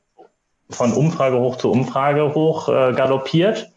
von 0.68 0.92
Umfrage 0.92 1.38
hoch 1.38 1.56
zu 1.56 1.70
Umfrage 1.70 2.34
hoch 2.34 2.68
äh, 2.68 2.92
galoppiert 2.92 3.70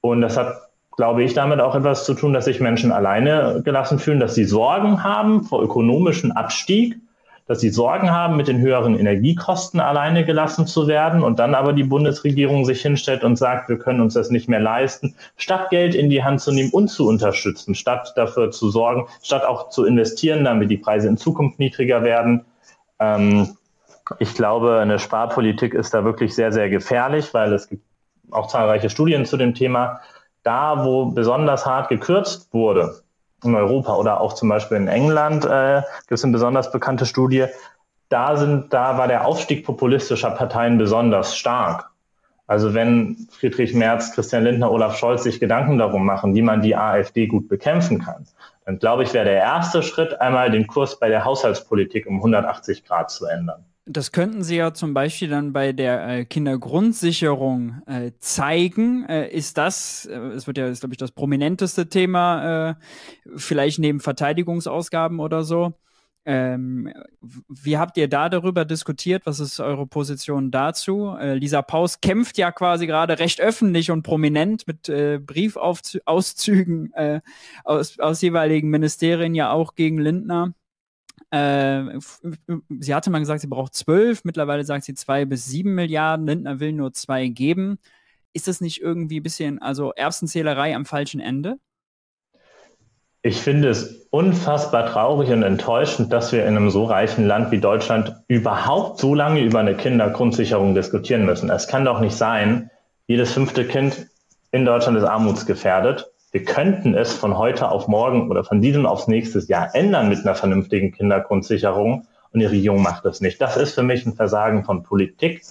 und 0.00 0.20
das 0.20 0.36
hat, 0.36 0.65
glaube 0.96 1.22
ich, 1.22 1.34
damit 1.34 1.60
auch 1.60 1.74
etwas 1.74 2.04
zu 2.04 2.14
tun, 2.14 2.32
dass 2.32 2.46
sich 2.46 2.60
Menschen 2.60 2.90
alleine 2.90 3.62
gelassen 3.64 3.98
fühlen, 3.98 4.20
dass 4.20 4.34
sie 4.34 4.44
Sorgen 4.44 5.04
haben 5.04 5.44
vor 5.44 5.62
ökonomischen 5.62 6.32
Abstieg, 6.32 6.96
dass 7.46 7.60
sie 7.60 7.70
Sorgen 7.70 8.10
haben, 8.10 8.36
mit 8.36 8.48
den 8.48 8.58
höheren 8.58 8.98
Energiekosten 8.98 9.78
alleine 9.78 10.24
gelassen 10.24 10.66
zu 10.66 10.88
werden 10.88 11.22
und 11.22 11.38
dann 11.38 11.54
aber 11.54 11.72
die 11.72 11.84
Bundesregierung 11.84 12.64
sich 12.64 12.82
hinstellt 12.82 13.22
und 13.22 13.36
sagt, 13.36 13.68
wir 13.68 13.78
können 13.78 14.00
uns 14.00 14.14
das 14.14 14.30
nicht 14.30 14.48
mehr 14.48 14.58
leisten, 14.58 15.14
statt 15.36 15.70
Geld 15.70 15.94
in 15.94 16.10
die 16.10 16.24
Hand 16.24 16.40
zu 16.40 16.50
nehmen 16.50 16.70
und 16.70 16.88
zu 16.88 17.06
unterstützen, 17.06 17.74
statt 17.74 18.14
dafür 18.16 18.50
zu 18.50 18.70
sorgen, 18.70 19.06
statt 19.22 19.44
auch 19.44 19.68
zu 19.68 19.84
investieren, 19.84 20.44
damit 20.44 20.70
die 20.70 20.78
Preise 20.78 21.08
in 21.08 21.18
Zukunft 21.18 21.60
niedriger 21.60 22.02
werden. 22.02 22.44
Ähm, 22.98 23.56
ich 24.18 24.34
glaube, 24.34 24.78
eine 24.78 24.98
Sparpolitik 24.98 25.74
ist 25.74 25.94
da 25.94 26.04
wirklich 26.04 26.34
sehr, 26.34 26.52
sehr 26.52 26.68
gefährlich, 26.68 27.32
weil 27.34 27.52
es 27.52 27.68
gibt 27.68 27.82
auch 28.30 28.48
zahlreiche 28.48 28.90
Studien 28.90 29.24
zu 29.24 29.36
dem 29.36 29.54
Thema. 29.54 30.00
Da, 30.46 30.84
wo 30.84 31.06
besonders 31.06 31.66
hart 31.66 31.88
gekürzt 31.88 32.54
wurde, 32.54 33.02
in 33.42 33.56
Europa 33.56 33.96
oder 33.96 34.20
auch 34.20 34.32
zum 34.32 34.48
Beispiel 34.48 34.76
in 34.76 34.86
England, 34.86 35.44
äh, 35.44 35.82
gibt 36.02 36.12
es 36.12 36.22
eine 36.22 36.32
besonders 36.32 36.70
bekannte 36.70 37.04
Studie, 37.04 37.46
da, 38.10 38.36
sind, 38.36 38.72
da 38.72 38.96
war 38.96 39.08
der 39.08 39.26
Aufstieg 39.26 39.66
populistischer 39.66 40.30
Parteien 40.30 40.78
besonders 40.78 41.36
stark. 41.36 41.90
Also 42.46 42.74
wenn 42.74 43.26
Friedrich 43.32 43.74
Merz, 43.74 44.14
Christian 44.14 44.44
Lindner, 44.44 44.70
Olaf 44.70 44.96
Scholz 44.96 45.24
sich 45.24 45.40
Gedanken 45.40 45.78
darum 45.78 46.06
machen, 46.06 46.36
wie 46.36 46.42
man 46.42 46.62
die 46.62 46.76
AfD 46.76 47.26
gut 47.26 47.48
bekämpfen 47.48 48.00
kann, 48.00 48.28
dann 48.64 48.78
glaube 48.78 49.02
ich, 49.02 49.12
wäre 49.14 49.24
der 49.24 49.38
erste 49.38 49.82
Schritt 49.82 50.20
einmal 50.20 50.52
den 50.52 50.68
Kurs 50.68 51.00
bei 51.00 51.08
der 51.08 51.24
Haushaltspolitik 51.24 52.06
um 52.06 52.18
180 52.18 52.84
Grad 52.84 53.10
zu 53.10 53.26
ändern. 53.26 53.64
Das 53.88 54.10
könnten 54.10 54.42
Sie 54.42 54.56
ja 54.56 54.74
zum 54.74 54.94
Beispiel 54.94 55.28
dann 55.28 55.52
bei 55.52 55.72
der 55.72 56.08
äh, 56.08 56.24
Kindergrundsicherung 56.24 57.82
äh, 57.86 58.10
zeigen. 58.18 59.04
Äh, 59.08 59.28
ist 59.28 59.56
das, 59.58 60.06
es 60.06 60.46
wird 60.48 60.58
ja, 60.58 60.66
ist, 60.66 60.80
glaube 60.80 60.94
ich, 60.94 60.98
das 60.98 61.12
prominenteste 61.12 61.88
Thema, 61.88 62.76
vielleicht 63.36 63.78
neben 63.78 64.00
Verteidigungsausgaben 64.00 65.20
oder 65.20 65.44
so. 65.44 65.74
Ähm, 66.28 66.92
wie 67.48 67.78
habt 67.78 67.96
ihr 67.96 68.08
da 68.08 68.28
darüber 68.28 68.64
diskutiert? 68.64 69.26
Was 69.26 69.38
ist 69.38 69.60
eure 69.60 69.86
Position 69.86 70.50
dazu? 70.50 71.14
Äh, 71.16 71.34
Lisa 71.34 71.62
Paus 71.62 72.00
kämpft 72.00 72.36
ja 72.36 72.50
quasi 72.50 72.88
gerade 72.88 73.20
recht 73.20 73.40
öffentlich 73.40 73.92
und 73.92 74.02
prominent 74.02 74.66
mit 74.66 74.88
äh, 74.88 75.20
Briefauszügen 75.24 76.92
äh, 76.94 77.20
aus, 77.62 78.00
aus 78.00 78.22
jeweiligen 78.22 78.70
Ministerien 78.70 79.36
ja 79.36 79.52
auch 79.52 79.76
gegen 79.76 79.98
Lindner. 79.98 80.52
Äh, 81.36 81.98
sie 82.80 82.94
hatte 82.94 83.10
mal 83.10 83.18
gesagt, 83.18 83.40
sie 83.40 83.46
braucht 83.46 83.74
zwölf, 83.74 84.24
mittlerweile 84.24 84.64
sagt 84.64 84.84
sie 84.84 84.94
zwei 84.94 85.24
bis 85.24 85.46
sieben 85.46 85.74
Milliarden, 85.74 86.26
Lindner 86.26 86.60
will 86.60 86.72
nur 86.72 86.92
zwei 86.92 87.28
geben. 87.28 87.78
Ist 88.32 88.48
das 88.48 88.60
nicht 88.60 88.80
irgendwie 88.80 89.20
ein 89.20 89.22
bisschen, 89.22 89.60
also 89.60 89.92
Erbsenzählerei 89.92 90.74
am 90.74 90.86
falschen 90.86 91.20
Ende? 91.20 91.56
Ich 93.22 93.40
finde 93.40 93.70
es 93.70 94.06
unfassbar 94.10 94.86
traurig 94.86 95.30
und 95.30 95.42
enttäuschend, 95.42 96.12
dass 96.12 96.32
wir 96.32 96.46
in 96.46 96.56
einem 96.56 96.70
so 96.70 96.84
reichen 96.84 97.26
Land 97.26 97.50
wie 97.50 97.58
Deutschland 97.58 98.14
überhaupt 98.28 99.00
so 99.00 99.14
lange 99.14 99.42
über 99.42 99.58
eine 99.58 99.76
Kindergrundsicherung 99.76 100.74
diskutieren 100.74 101.26
müssen. 101.26 101.50
Es 101.50 101.66
kann 101.66 101.84
doch 101.84 102.00
nicht 102.00 102.14
sein, 102.14 102.70
jedes 103.08 103.32
fünfte 103.32 103.66
Kind 103.66 104.06
in 104.52 104.64
Deutschland 104.64 104.96
ist 104.96 105.04
armutsgefährdet 105.04 106.06
wir 106.32 106.44
könnten 106.44 106.94
es 106.94 107.14
von 107.14 107.38
heute 107.38 107.70
auf 107.70 107.88
morgen 107.88 108.30
oder 108.30 108.44
von 108.44 108.60
diesem 108.60 108.86
aufs 108.86 109.08
nächste 109.08 109.38
Jahr 109.40 109.74
ändern 109.74 110.08
mit 110.08 110.20
einer 110.20 110.34
vernünftigen 110.34 110.92
Kindergrundsicherung 110.92 112.06
und 112.32 112.40
die 112.40 112.46
Regierung 112.46 112.82
macht 112.82 113.04
das 113.04 113.20
nicht. 113.20 113.40
Das 113.40 113.56
ist 113.56 113.74
für 113.74 113.82
mich 113.82 114.04
ein 114.04 114.14
Versagen 114.14 114.64
von 114.64 114.82
Politik. 114.82 115.42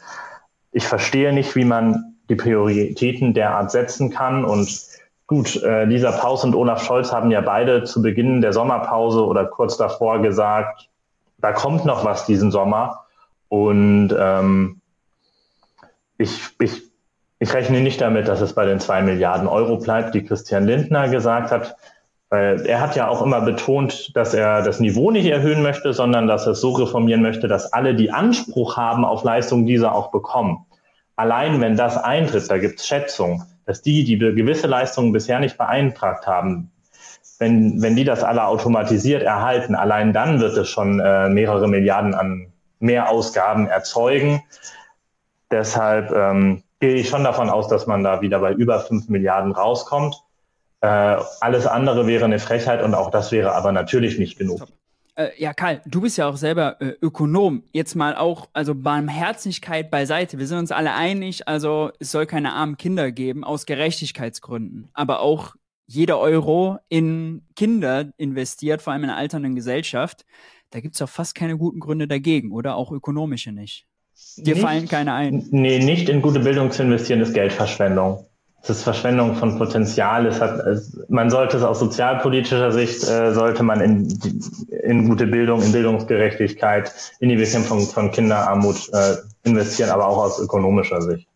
Ich 0.71 0.85
verstehe 0.85 1.33
nicht, 1.33 1.55
wie 1.55 1.65
man 1.65 2.15
die 2.29 2.35
Prioritäten 2.35 3.33
derart 3.33 3.71
setzen 3.71 4.09
kann 4.09 4.45
und 4.45 4.67
Gut, 5.27 5.63
äh, 5.63 5.85
Lisa 5.85 6.11
Paus 6.11 6.43
und 6.43 6.53
Olaf 6.53 6.83
Scholz 6.83 7.11
haben 7.11 7.31
ja 7.31 7.41
beide 7.41 7.83
zu 7.83 8.03
Beginn 8.03 8.41
der 8.41 8.53
Sommerpause 8.53 9.25
oder 9.25 9.45
kurz 9.45 9.75
davor 9.75 10.21
gesagt, 10.21 10.87
da 11.39 11.51
kommt 11.51 11.83
noch 11.83 12.05
was 12.05 12.27
diesen 12.27 12.51
Sommer. 12.51 13.05
Und 13.49 14.15
ähm, 14.17 14.81
ich, 16.19 16.41
ich 16.59 16.83
ich 17.39 17.53
rechne 17.53 17.81
nicht 17.81 17.99
damit, 18.01 18.27
dass 18.27 18.41
es 18.41 18.53
bei 18.53 18.65
den 18.65 18.79
zwei 18.79 19.01
Milliarden 19.01 19.47
Euro 19.47 19.77
bleibt, 19.77 20.15
die 20.15 20.23
Christian 20.23 20.65
Lindner 20.65 21.09
gesagt 21.09 21.51
hat. 21.51 21.75
Weil 22.29 22.65
er 22.65 22.81
hat 22.81 22.95
ja 22.95 23.07
auch 23.07 23.21
immer 23.21 23.41
betont, 23.41 24.15
dass 24.15 24.33
er 24.33 24.63
das 24.63 24.79
Niveau 24.79 25.11
nicht 25.11 25.27
erhöhen 25.27 25.61
möchte, 25.61 25.93
sondern 25.93 26.27
dass 26.27 26.45
er 26.45 26.53
es 26.53 26.61
so 26.61 26.71
reformieren 26.71 27.21
möchte, 27.21 27.47
dass 27.47 27.71
alle, 27.71 27.93
die 27.93 28.11
Anspruch 28.11 28.77
haben 28.77 29.05
auf 29.05 29.23
Leistungen, 29.23 29.65
diese 29.65 29.91
auch 29.91 30.11
bekommen. 30.11 30.65
Allein 31.15 31.61
wenn 31.61 31.77
das 31.77 31.97
eintritt, 31.97 32.49
da 32.49 32.57
gibt 32.57 32.79
es 32.79 32.87
Schätzungen, 32.87 33.43
dass 33.65 33.81
die, 33.81 34.03
die 34.03 34.17
gewisse 34.17 34.67
Leistungen 34.67 35.11
bisher 35.11 35.39
nicht 35.39 35.57
beeintragt 35.57 36.27
haben, 36.27 36.71
wenn, 37.39 37.81
wenn 37.81 37.95
die 37.95 38.05
das 38.05 38.23
alle 38.23 38.45
automatisiert 38.45 39.21
erhalten, 39.21 39.75
allein 39.75 40.13
dann 40.13 40.39
wird 40.39 40.57
es 40.57 40.69
schon 40.69 40.99
äh, 40.99 41.29
mehrere 41.29 41.67
Milliarden 41.67 42.13
an 42.13 42.53
Mehrausgaben 42.79 43.67
erzeugen. 43.67 44.41
Deshalb 45.51 46.11
ähm, 46.11 46.63
gehe 46.79 46.95
ich 46.95 47.09
schon 47.09 47.23
davon 47.23 47.49
aus, 47.49 47.67
dass 47.67 47.87
man 47.87 48.03
da 48.03 48.21
wieder 48.21 48.39
bei 48.39 48.53
über 48.53 48.79
5 48.79 49.09
Milliarden 49.09 49.51
rauskommt. 49.51 50.15
Äh, 50.81 50.87
alles 51.39 51.67
andere 51.67 52.07
wäre 52.07 52.25
eine 52.25 52.39
Frechheit 52.39 52.83
und 52.83 52.93
auch 52.93 53.09
das 53.09 53.31
wäre 53.31 53.53
aber 53.53 53.71
natürlich 53.71 54.19
nicht 54.19 54.37
genug. 54.37 54.67
Äh, 55.15 55.29
ja, 55.37 55.53
Karl, 55.53 55.81
du 55.85 56.01
bist 56.01 56.17
ja 56.17 56.27
auch 56.27 56.35
selber 56.35 56.79
äh, 56.81 56.93
Ökonom. 57.01 57.63
Jetzt 57.71 57.95
mal 57.95 58.15
auch, 58.15 58.49
also 58.51 58.75
Barmherzigkeit 58.75 59.89
beiseite. 59.89 60.37
Wir 60.37 60.47
sind 60.47 60.59
uns 60.59 60.71
alle 60.71 60.93
einig, 60.93 61.47
also 61.47 61.91
es 61.99 62.11
soll 62.11 62.25
keine 62.25 62.51
armen 62.53 62.77
Kinder 62.77 63.11
geben, 63.11 63.45
aus 63.45 63.65
Gerechtigkeitsgründen. 63.65 64.89
Aber 64.93 65.21
auch 65.21 65.55
jeder 65.87 66.19
Euro 66.19 66.79
in 66.89 67.47
Kinder 67.55 68.11
investiert, 68.17 68.81
vor 68.81 68.91
allem 68.91 69.05
in 69.05 69.09
einer 69.09 69.19
alternden 69.19 69.55
Gesellschaft, 69.55 70.25
da 70.71 70.81
gibt 70.81 70.95
es 70.95 71.01
auch 71.01 71.09
fast 71.09 71.35
keine 71.35 71.57
guten 71.57 71.79
Gründe 71.79 72.07
dagegen 72.07 72.51
oder 72.51 72.75
auch 72.75 72.91
ökonomische 72.91 73.53
nicht. 73.53 73.87
Dir 74.37 74.55
nicht, 74.55 74.63
fallen 74.63 74.87
keine 74.87 75.13
ein. 75.13 75.47
Nee, 75.51 75.79
nicht 75.79 76.09
in 76.09 76.21
gute 76.21 76.39
Bildung 76.39 76.71
zu 76.71 76.83
investieren 76.83 77.21
ist 77.21 77.33
Geldverschwendung. 77.33 78.25
Es 78.61 78.69
ist 78.69 78.83
Verschwendung 78.83 79.35
von 79.35 79.57
Potenzial. 79.57 80.25
Es 80.25 80.41
hat, 80.41 80.59
es, 80.65 80.99
man 81.07 81.29
sollte 81.29 81.57
es 81.57 81.63
aus 81.63 81.79
sozialpolitischer 81.79 82.71
Sicht, 82.71 83.03
äh, 83.03 83.31
sollte 83.33 83.61
man 83.61 83.79
in, 83.79 84.19
in 84.83 85.07
gute 85.07 85.27
Bildung, 85.27 85.61
in 85.61 85.71
Bildungsgerechtigkeit, 85.71 86.91
in 87.19 87.29
die 87.29 87.35
Bekämpfung 87.35 87.81
von 87.81 88.11
Kinderarmut 88.11 88.89
äh, 88.91 89.17
investieren, 89.43 89.91
aber 89.91 90.07
auch 90.07 90.17
aus 90.17 90.39
ökonomischer 90.39 91.01
Sicht. 91.01 91.27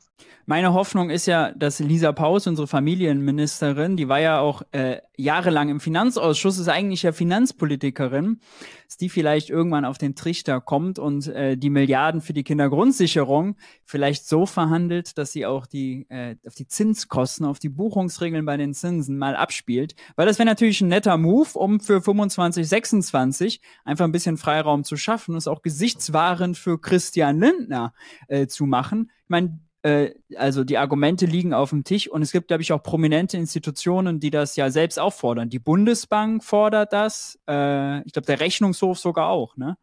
Meine 0.49 0.73
Hoffnung 0.73 1.11
ist 1.11 1.27
ja, 1.27 1.51
dass 1.51 1.77
Lisa 1.77 2.11
Paus, 2.11 2.47
unsere 2.47 2.65
Familienministerin, 2.65 3.95
die 3.97 4.09
war 4.09 4.19
ja 4.19 4.39
auch 4.39 4.63
äh, 4.71 4.97
jahrelang 5.15 5.69
im 5.69 5.79
Finanzausschuss, 5.79 6.57
ist 6.57 6.69
eigentlich 6.69 7.03
ja 7.03 7.11
Finanzpolitikerin, 7.11 8.39
dass 8.87 8.97
die 8.97 9.09
vielleicht 9.09 9.51
irgendwann 9.51 9.85
auf 9.85 9.99
den 9.99 10.15
Trichter 10.15 10.59
kommt 10.59 10.97
und 10.97 11.27
äh, 11.27 11.55
die 11.55 11.69
Milliarden 11.69 12.21
für 12.21 12.33
die 12.33 12.43
Kindergrundsicherung 12.43 13.57
vielleicht 13.85 14.27
so 14.27 14.47
verhandelt, 14.47 15.19
dass 15.19 15.31
sie 15.31 15.45
auch 15.45 15.67
die 15.67 16.07
äh, 16.09 16.35
auf 16.47 16.55
die 16.55 16.65
Zinskosten, 16.65 17.45
auf 17.45 17.59
die 17.59 17.69
Buchungsregeln 17.69 18.43
bei 18.43 18.57
den 18.57 18.73
Zinsen 18.73 19.19
mal 19.19 19.35
abspielt. 19.35 19.93
Weil 20.15 20.25
das 20.25 20.39
wäre 20.39 20.47
natürlich 20.47 20.81
ein 20.81 20.87
netter 20.87 21.17
Move, 21.17 21.49
um 21.53 21.79
für 21.79 22.01
25, 22.01 22.67
26 22.67 23.61
einfach 23.85 24.05
ein 24.05 24.11
bisschen 24.11 24.37
Freiraum 24.37 24.83
zu 24.83 24.97
schaffen 24.97 25.33
und 25.33 25.37
es 25.37 25.47
auch 25.47 25.61
gesichtswahrend 25.61 26.57
für 26.57 26.81
Christian 26.81 27.39
Lindner 27.39 27.93
äh, 28.27 28.47
zu 28.47 28.65
machen. 28.65 29.11
Ich 29.25 29.29
meine, 29.29 29.59
äh, 29.83 30.11
also 30.35 30.63
die 30.63 30.77
Argumente 30.77 31.25
liegen 31.25 31.53
auf 31.53 31.69
dem 31.69 31.83
Tisch 31.83 32.09
und 32.09 32.21
es 32.21 32.31
gibt, 32.31 32.47
glaube 32.47 32.63
ich, 32.63 32.73
auch 32.73 32.83
prominente 32.83 33.37
Institutionen, 33.37 34.19
die 34.19 34.29
das 34.29 34.55
ja 34.55 34.69
selbst 34.69 34.99
auch 34.99 35.13
fordern. 35.13 35.49
Die 35.49 35.59
Bundesbank 35.59 36.43
fordert 36.43 36.93
das, 36.93 37.39
äh, 37.49 38.01
ich 38.03 38.13
glaube, 38.13 38.25
der 38.25 38.39
Rechnungshof 38.39 38.99
sogar 38.99 39.29
auch, 39.29 39.55
ne? 39.57 39.77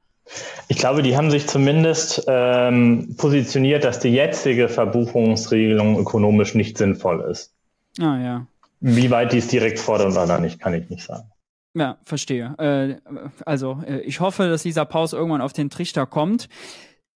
Ich 0.68 0.78
glaube, 0.78 1.02
die 1.02 1.16
haben 1.16 1.30
sich 1.30 1.46
zumindest 1.46 2.24
ähm, 2.26 3.14
positioniert, 3.16 3.84
dass 3.84 4.00
die 4.00 4.08
jetzige 4.08 4.68
Verbuchungsregelung 4.68 6.00
ökonomisch 6.00 6.54
nicht 6.56 6.76
sinnvoll 6.78 7.20
ist. 7.30 7.54
Ah, 8.00 8.18
ja. 8.18 8.46
Wie 8.80 9.10
weit 9.10 9.32
die 9.32 9.38
es 9.38 9.46
direkt 9.46 9.78
fordern 9.78 10.12
oder 10.16 10.40
nicht, 10.40 10.60
kann 10.60 10.74
ich 10.74 10.90
nicht 10.90 11.04
sagen. 11.04 11.30
Ja, 11.74 11.98
verstehe. 12.04 12.54
Äh, 12.58 12.96
also, 13.44 13.82
äh, 13.86 14.00
ich 14.00 14.20
hoffe, 14.20 14.48
dass 14.48 14.62
dieser 14.62 14.84
Pause 14.84 15.16
irgendwann 15.16 15.42
auf 15.42 15.52
den 15.52 15.70
Trichter 15.70 16.06
kommt. 16.06 16.48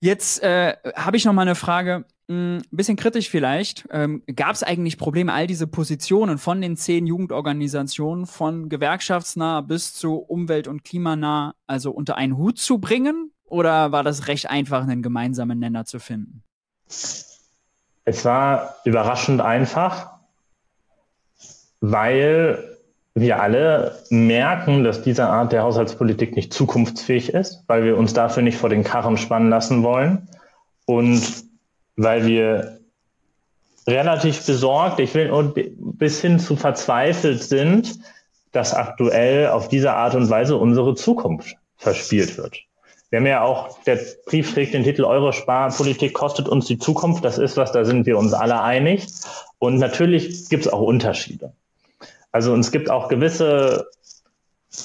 Jetzt 0.01 0.43
äh, 0.43 0.77
habe 0.95 1.17
ich 1.17 1.25
noch 1.25 1.33
mal 1.33 1.43
eine 1.43 1.55
Frage. 1.55 2.05
Ein 2.31 2.59
hm, 2.59 2.63
bisschen 2.71 2.97
kritisch 2.97 3.29
vielleicht. 3.29 3.89
Ähm, 3.91 4.23
Gab 4.37 4.55
es 4.55 4.63
eigentlich 4.63 4.99
Probleme, 4.99 5.33
all 5.33 5.49
diese 5.49 5.67
Positionen 5.67 6.39
von 6.39 6.61
den 6.61 6.77
zehn 6.77 7.05
Jugendorganisationen, 7.05 8.25
von 8.27 8.69
gewerkschaftsnah 8.69 9.63
bis 9.63 9.95
zu 9.95 10.15
umwelt- 10.15 10.69
und 10.69 10.85
klimanah, 10.85 11.57
also 11.67 11.91
unter 11.91 12.17
einen 12.17 12.37
Hut 12.37 12.59
zu 12.59 12.79
bringen? 12.79 13.33
Oder 13.47 13.91
war 13.91 14.05
das 14.05 14.29
recht 14.29 14.49
einfach, 14.49 14.83
einen 14.85 15.03
gemeinsamen 15.03 15.59
Nenner 15.59 15.87
zu 15.87 15.99
finden? 15.99 16.45
Es 16.87 18.25
war 18.25 18.77
überraschend 18.85 19.41
einfach, 19.41 20.11
weil 21.81 22.79
wir 23.15 23.43
alle 23.43 23.99
merken, 24.11 24.85
dass 24.85 25.03
diese 25.03 25.27
Art 25.27 25.51
der 25.51 25.65
Haushaltspolitik 25.65 26.37
nicht 26.37 26.55
zukunftsfähig 26.55 27.35
ist, 27.35 27.65
weil 27.67 27.83
wir 27.83 27.99
uns 27.99 28.13
dafür 28.13 28.45
nicht 28.45 28.57
vor 28.57 28.71
den 28.71 28.85
Karren 28.85 29.17
spannen 29.17 29.51
lassen 29.51 29.83
wollen. 29.83 30.29
Und 30.87 31.50
weil 31.97 32.27
wir 32.27 32.81
relativ 33.87 34.45
besorgt, 34.47 35.01
ich 35.01 35.15
will 35.15 35.31
und 35.31 35.55
bis 35.79 36.21
hin 36.21 36.39
zu 36.39 36.57
verzweifelt 36.57 37.43
sind, 37.43 37.99
dass 38.53 38.75
aktuell 38.75 39.49
auf 39.49 39.69
diese 39.69 39.93
Art 39.93 40.15
und 40.15 40.29
Weise 40.29 40.57
unsere 40.57 40.95
Zukunft 40.95 41.57
verspielt 41.77 42.37
wird. 42.37 42.59
Wir 43.11 43.19
haben 43.19 43.27
ja 43.27 43.43
auch, 43.43 43.83
der 43.85 43.99
Brief 44.27 44.55
trägt 44.55 44.73
den 44.75 44.85
Titel 44.85 45.05
Eure 45.05 45.33
Sparpolitik 45.33 46.15
kostet 46.15 46.49
uns 46.49 46.67
die 46.67 46.79
Zukunft. 46.79 47.25
Das 47.25 47.39
ist 47.39 47.57
was, 47.57 47.73
da 47.73 47.85
sind 47.85 48.07
wir 48.07 48.17
uns 48.17 48.33
alle 48.33 48.63
einig. 48.63 49.07
Und 49.59 49.79
natürlich 49.79 50.49
gibt 50.49 50.67
es 50.67 50.73
auch 50.73 50.81
Unterschiede. 50.81 51.53
Also 52.31 52.55
es 52.55 52.71
gibt 52.71 52.89
auch 52.89 53.09
gewisse 53.09 53.89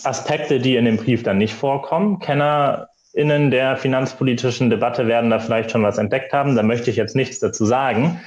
Aspekte, 0.04 0.60
die 0.60 0.76
in 0.76 0.86
dem 0.86 0.98
Brief 0.98 1.22
dann 1.22 1.38
nicht 1.38 1.54
vorkommen. 1.54 2.18
Kenner 2.18 2.90
Innen 3.16 3.50
der 3.50 3.78
finanzpolitischen 3.78 4.70
Debatte 4.70 5.08
werden 5.08 5.30
da 5.30 5.40
vielleicht 5.40 5.72
schon 5.72 5.84
was 5.84 5.98
entdeckt 5.98 6.34
haben. 6.34 6.56
Da 6.56 6.64
möchte 6.64 6.90
ich 6.90 6.98
jetzt 6.98 7.16
nichts 7.16 7.40
dazu 7.40 7.66
sagen. 7.66 8.20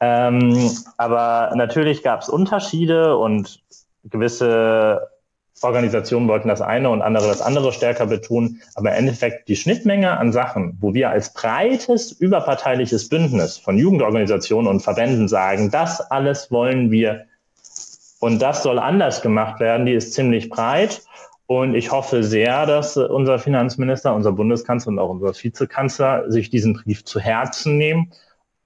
Ähm, 0.00 0.70
aber 0.96 1.52
natürlich 1.56 2.02
gab 2.02 2.20
es 2.20 2.28
Unterschiede 2.28 3.16
und 3.16 3.60
gewisse 4.04 5.08
Organisationen 5.62 6.28
wollten 6.28 6.48
das 6.48 6.60
eine 6.60 6.90
und 6.90 7.02
andere 7.02 7.26
das 7.26 7.40
andere 7.40 7.72
stärker 7.72 8.06
betonen. 8.06 8.62
Aber 8.74 8.90
im 8.90 8.96
Endeffekt 8.96 9.48
die 9.48 9.56
Schnittmenge 9.56 10.16
an 10.18 10.30
Sachen, 10.30 10.76
wo 10.80 10.94
wir 10.94 11.10
als 11.10 11.32
breites 11.32 12.12
überparteiliches 12.12 13.08
Bündnis 13.08 13.58
von 13.58 13.76
Jugendorganisationen 13.76 14.70
und 14.70 14.80
Verbänden 14.80 15.26
sagen, 15.26 15.70
das 15.70 16.00
alles 16.00 16.50
wollen 16.52 16.90
wir 16.90 17.24
und 18.20 18.40
das 18.42 18.62
soll 18.62 18.78
anders 18.78 19.22
gemacht 19.22 19.60
werden, 19.60 19.86
die 19.86 19.94
ist 19.94 20.12
ziemlich 20.12 20.48
breit. 20.48 21.02
Und 21.48 21.74
ich 21.74 21.90
hoffe 21.90 22.22
sehr, 22.22 22.66
dass 22.66 22.98
unser 22.98 23.38
Finanzminister, 23.38 24.14
unser 24.14 24.32
Bundeskanzler 24.32 24.92
und 24.92 24.98
auch 24.98 25.08
unser 25.08 25.32
Vizekanzler 25.32 26.30
sich 26.30 26.50
diesen 26.50 26.74
Brief 26.74 27.06
zu 27.06 27.20
Herzen 27.20 27.78
nehmen 27.78 28.12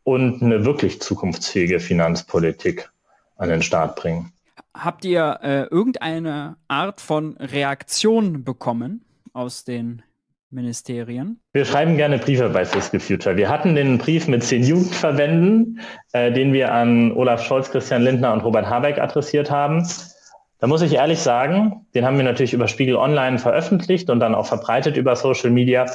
und 0.03 0.43
eine 0.43 0.65
wirklich 0.65 1.01
zukunftsfähige 1.01 1.79
Finanzpolitik 1.79 2.91
an 3.37 3.51
den 3.51 3.62
Start 3.62 3.95
bringen. 3.95 4.33
Habt 4.75 5.05
ihr 5.05 5.39
äh, 5.43 5.62
irgendeine 5.71 6.57
Art 6.67 7.01
von 7.01 7.37
Reaktion 7.37 8.43
bekommen 8.43 9.05
aus 9.33 9.62
den 9.62 10.03
Ministerien? 10.51 11.41
Wir 11.53 11.65
schreiben 11.65 11.97
gerne 11.97 12.19
Briefe 12.19 12.49
bei 12.49 12.65
Fiscal 12.65 12.99
Future. 12.99 13.37
Wir 13.37 13.49
hatten 13.49 13.77
den 13.77 13.99
Brief 13.99 14.27
mit 14.27 14.43
zehn 14.43 14.65
Jugendverbänden, 14.65 15.79
äh, 16.15 16.33
den 16.33 16.53
wir 16.53 16.73
an 16.75 17.12
Olaf 17.12 17.45
Scholz, 17.45 17.71
Christian 17.71 18.03
Lindner 18.03 18.33
und 18.33 18.41
Robert 18.41 18.69
Habeck 18.69 18.99
adressiert 18.99 19.53
haben. 19.53 19.87
Da 20.62 20.69
muss 20.69 20.81
ich 20.81 20.95
ehrlich 20.95 21.19
sagen, 21.19 21.87
den 21.92 22.04
haben 22.04 22.16
wir 22.16 22.23
natürlich 22.23 22.52
über 22.52 22.69
Spiegel 22.69 22.95
Online 22.95 23.40
veröffentlicht 23.40 24.09
und 24.11 24.21
dann 24.21 24.33
auch 24.33 24.47
verbreitet 24.47 24.97
über 24.97 25.16
Social 25.16 25.50
Media. 25.50 25.87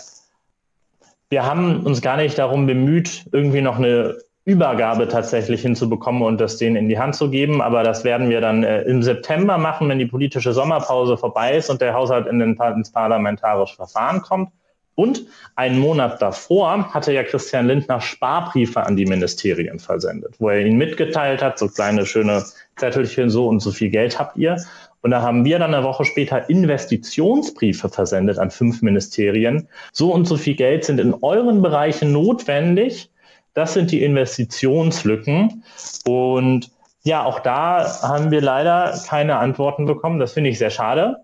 Wir 1.30 1.46
haben 1.46 1.86
uns 1.86 2.02
gar 2.02 2.18
nicht 2.18 2.38
darum 2.38 2.66
bemüht, 2.68 3.28
irgendwie 3.32 3.62
noch 3.62 3.78
eine 3.78 4.18
Übergabe 4.44 5.08
tatsächlich 5.08 5.62
hinzubekommen 5.62 6.22
und 6.22 6.42
das 6.42 6.58
denen 6.58 6.76
in 6.76 6.90
die 6.90 7.00
Hand 7.00 7.16
zu 7.16 7.30
geben. 7.30 7.62
Aber 7.62 7.84
das 7.84 8.04
werden 8.04 8.30
wir 8.30 8.42
dann 8.42 8.66
äh, 8.66 8.82
im 8.82 9.04
September 9.04 9.58
machen, 9.58 9.88
wenn 9.88 10.00
die 10.00 10.06
politische 10.06 10.52
Sommerpause 10.52 11.16
vorbei 11.16 11.56
ist 11.56 11.70
und 11.70 11.80
der 11.80 11.94
Haushalt 11.94 12.28
in 12.28 12.40
den, 12.40 12.60
ins 12.76 12.92
parlamentarische 12.92 13.78
Verfahren 13.78 14.22
kommt. 14.22 14.50
Und 14.98 15.28
einen 15.56 15.78
Monat 15.78 16.24
davor 16.24 16.92
hatte 16.92 17.14
ja 17.14 17.22
Christian 17.22 17.68
Lindner 17.68 18.02
Sparbriefe 18.02 18.84
an 18.84 18.96
die 18.96 19.06
Ministerien 19.06 19.78
versendet, 19.78 20.34
wo 20.40 20.50
er 20.50 20.66
ihnen 20.66 20.80
mitgeteilt 20.80 21.44
hat, 21.44 21.60
so 21.60 21.68
kleine 21.68 22.08
schöne 22.08 22.44
Zettelchen, 22.78 23.30
so 23.30 23.48
und 23.48 23.60
so 23.60 23.72
viel 23.72 23.92
Geld 23.92 24.18
habt 24.18 24.38
ihr. 24.38 24.58
Und 25.02 25.12
da 25.12 25.22
haben 25.22 25.46
wir 25.46 25.60
dann 25.60 25.72
eine 25.76 25.84
Woche 25.86 26.04
später 26.04 26.50
Investitionsbriefe 26.50 27.90
versendet 27.90 28.40
an 28.40 28.50
fünf 28.50 28.82
Ministerien. 28.82 29.68
So 29.94 30.12
und 30.12 30.26
so 30.26 30.36
viel 30.36 30.56
Geld 30.56 30.84
sind 30.84 31.00
in 31.00 31.14
euren 31.22 31.62
Bereichen 31.62 32.12
notwendig, 32.12 33.12
das 33.54 33.74
sind 33.74 33.92
die 33.92 34.04
Investitionslücken. 34.04 35.64
Und 36.08 36.72
ja, 37.04 37.24
auch 37.24 37.40
da 37.40 38.02
haben 38.02 38.32
wir 38.32 38.42
leider 38.42 39.00
keine 39.08 39.38
Antworten 39.38 39.86
bekommen. 39.86 40.20
Das 40.20 40.34
finde 40.34 40.50
ich 40.50 40.58
sehr 40.58 40.72
schade. 40.72 41.18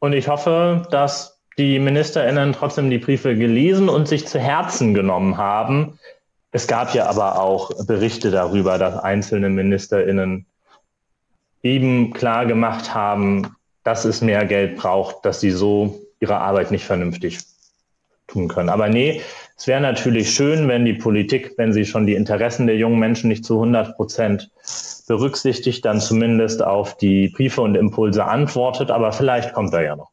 Und 0.00 0.12
ich 0.12 0.28
hoffe, 0.28 0.86
dass 0.90 1.41
die 1.62 1.78
MinisterInnen 1.78 2.54
trotzdem 2.54 2.90
die 2.90 2.98
Briefe 2.98 3.36
gelesen 3.36 3.88
und 3.88 4.08
sich 4.08 4.26
zu 4.26 4.40
Herzen 4.40 4.94
genommen 4.94 5.36
haben. 5.36 6.00
Es 6.50 6.66
gab 6.66 6.92
ja 6.92 7.06
aber 7.06 7.40
auch 7.40 7.86
Berichte 7.86 8.32
darüber, 8.32 8.78
dass 8.78 8.96
einzelne 8.98 9.48
MinisterInnen 9.48 10.46
eben 11.62 12.12
klar 12.12 12.46
gemacht 12.46 12.94
haben, 12.94 13.54
dass 13.84 14.04
es 14.04 14.22
mehr 14.22 14.44
Geld 14.44 14.76
braucht, 14.76 15.24
dass 15.24 15.38
sie 15.38 15.52
so 15.52 16.00
ihre 16.18 16.38
Arbeit 16.38 16.72
nicht 16.72 16.84
vernünftig 16.84 17.38
tun 18.26 18.48
können. 18.48 18.68
Aber 18.68 18.88
nee, 18.88 19.22
es 19.56 19.68
wäre 19.68 19.80
natürlich 19.80 20.34
schön, 20.34 20.66
wenn 20.66 20.84
die 20.84 20.94
Politik, 20.94 21.52
wenn 21.58 21.72
sie 21.72 21.84
schon 21.84 22.06
die 22.06 22.14
Interessen 22.14 22.66
der 22.66 22.76
jungen 22.76 22.98
Menschen 22.98 23.28
nicht 23.28 23.44
zu 23.44 23.54
100 23.54 23.94
Prozent 23.96 24.50
berücksichtigt, 25.06 25.84
dann 25.84 26.00
zumindest 26.00 26.60
auf 26.62 26.96
die 26.96 27.28
Briefe 27.28 27.60
und 27.60 27.76
Impulse 27.76 28.24
antwortet. 28.24 28.90
Aber 28.90 29.12
vielleicht 29.12 29.52
kommt 29.52 29.72
da 29.72 29.80
ja 29.80 29.94
noch. 29.94 30.11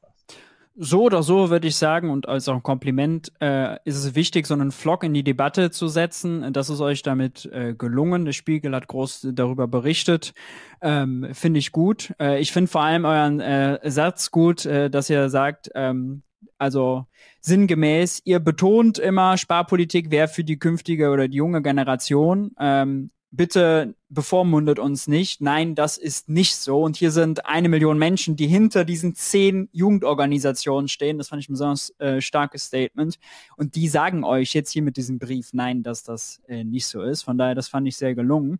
So 0.81 1.03
oder 1.03 1.23
so 1.23 1.49
würde 1.49 1.67
ich 1.67 1.75
sagen, 1.75 2.09
und 2.09 2.29
als 2.29 2.47
auch 2.47 2.55
ein 2.55 2.63
Kompliment, 2.63 3.33
äh, 3.41 3.75
ist 3.83 3.97
es 3.97 4.15
wichtig, 4.15 4.47
so 4.47 4.53
einen 4.53 4.71
Vlog 4.71 5.03
in 5.03 5.13
die 5.13 5.25
Debatte 5.25 5.71
zu 5.71 5.89
setzen. 5.89 6.53
Das 6.53 6.69
ist 6.69 6.79
euch 6.79 7.01
damit 7.01 7.49
äh, 7.51 7.73
gelungen. 7.73 8.23
Der 8.23 8.31
Spiegel 8.31 8.73
hat 8.73 8.87
groß 8.87 9.27
darüber 9.33 9.67
berichtet. 9.67 10.33
Ähm, 10.81 11.27
finde 11.33 11.59
ich 11.59 11.73
gut. 11.73 12.13
Äh, 12.17 12.39
ich 12.39 12.53
finde 12.53 12.71
vor 12.71 12.83
allem 12.83 13.03
euren 13.03 13.41
äh, 13.41 13.91
Satz 13.91 14.31
gut, 14.31 14.65
äh, 14.65 14.89
dass 14.89 15.09
ihr 15.09 15.27
sagt, 15.27 15.69
ähm, 15.75 16.23
also 16.57 17.07
sinngemäß, 17.41 18.21
ihr 18.23 18.39
betont 18.39 18.99
immer, 18.99 19.37
Sparpolitik 19.37 20.11
wäre 20.11 20.29
für 20.29 20.45
die 20.45 20.59
künftige 20.59 21.09
oder 21.09 21.27
die 21.27 21.35
junge 21.35 21.61
Generation. 21.61 22.51
Ähm, 22.57 23.11
bitte 23.31 23.95
bevormundet 24.09 24.79
uns 24.79 25.07
nicht. 25.07 25.41
Nein, 25.41 25.75
das 25.75 25.97
ist 25.97 26.29
nicht 26.29 26.55
so. 26.55 26.81
Und 26.81 26.95
hier 26.95 27.11
sind 27.11 27.45
eine 27.45 27.69
Million 27.69 27.97
Menschen, 27.97 28.35
die 28.35 28.47
hinter 28.47 28.85
diesen 28.85 29.15
zehn 29.15 29.69
Jugendorganisationen 29.71 30.87
stehen. 30.87 31.17
Das 31.17 31.29
fand 31.29 31.41
ich 31.43 31.49
ein 31.49 31.53
besonders 31.53 31.93
äh, 31.99 32.21
starkes 32.21 32.65
Statement. 32.65 33.19
Und 33.55 33.75
die 33.75 33.87
sagen 33.87 34.23
euch 34.23 34.53
jetzt 34.53 34.71
hier 34.71 34.81
mit 34.81 34.97
diesem 34.97 35.19
Brief, 35.19 35.49
nein, 35.53 35.83
dass 35.83 36.03
das 36.03 36.41
äh, 36.47 36.63
nicht 36.63 36.87
so 36.87 37.01
ist. 37.01 37.23
Von 37.23 37.37
daher, 37.37 37.55
das 37.55 37.67
fand 37.67 37.87
ich 37.87 37.97
sehr 37.97 38.15
gelungen. 38.15 38.59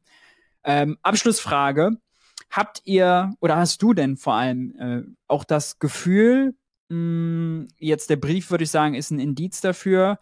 Ähm, 0.64 0.98
Abschlussfrage. 1.02 1.98
Habt 2.52 2.82
ihr 2.86 3.34
oder 3.42 3.58
hast 3.58 3.82
du 3.82 3.94
denn 3.94 4.18
vor 4.18 4.34
allem 4.34 4.76
äh, 4.80 5.04
auch 5.28 5.44
das 5.44 5.78
Gefühl, 5.78 6.56
Mm, 6.90 7.68
jetzt 7.78 8.10
der 8.10 8.16
Brief, 8.16 8.50
würde 8.52 8.64
ich 8.64 8.72
sagen, 8.72 8.96
ist 8.96 9.12
ein 9.12 9.20
Indiz 9.20 9.62
dafür. 9.62 10.20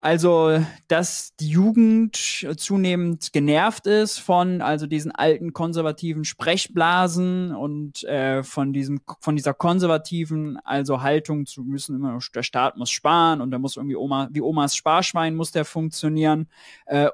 Also, 0.00 0.64
dass 0.86 1.34
die 1.40 1.48
Jugend 1.48 2.14
zunehmend 2.56 3.32
genervt 3.32 3.88
ist 3.88 4.18
von 4.18 4.62
also 4.62 4.86
diesen 4.86 5.10
alten 5.10 5.52
konservativen 5.52 6.24
Sprechblasen 6.24 7.52
und 7.52 8.04
äh, 8.04 8.44
von 8.44 8.72
diesem 8.72 9.00
von 9.20 9.34
dieser 9.34 9.54
konservativen 9.54 10.56
also 10.58 11.02
Haltung 11.02 11.46
zu 11.46 11.64
müssen 11.64 11.96
immer 11.96 12.16
der 12.32 12.44
Staat 12.44 12.76
muss 12.76 12.90
sparen 12.90 13.40
und 13.40 13.50
da 13.50 13.58
muss 13.58 13.76
irgendwie 13.76 13.96
Oma 13.96 14.28
wie 14.30 14.40
Omas 14.40 14.76
Sparschwein 14.76 15.34
muss 15.34 15.50
der 15.50 15.64
funktionieren 15.64 16.48
äh, 16.86 17.10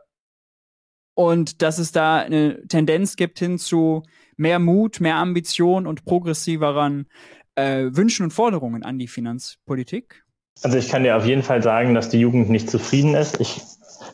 und 1.15 1.63
dass 1.63 1.79
es 1.79 1.91
da 1.91 2.19
eine 2.19 2.67
Tendenz 2.67 3.17
gibt 3.17 3.39
hin 3.39 3.59
zu 3.59 4.03
mehr 4.37 4.59
Mut, 4.59 5.01
mehr 5.01 5.17
Ambition 5.17 5.87
und 5.87 6.05
progressiveren 6.05 7.09
äh, 7.55 7.87
Wünschen 7.93 8.25
und 8.25 8.33
Forderungen 8.33 8.83
an 8.83 8.99
die 8.99 9.09
Finanzpolitik? 9.09 10.24
Also 10.63 10.79
ich 10.79 10.89
kann 10.89 11.03
dir 11.03 11.17
auf 11.17 11.27
jeden 11.27 11.43
Fall 11.43 11.63
sagen, 11.63 11.95
dass 11.95 12.09
die 12.09 12.21
Jugend 12.21 12.49
nicht 12.49 12.71
zufrieden 12.71 13.15
ist. 13.15 13.41
Ich 13.41 13.61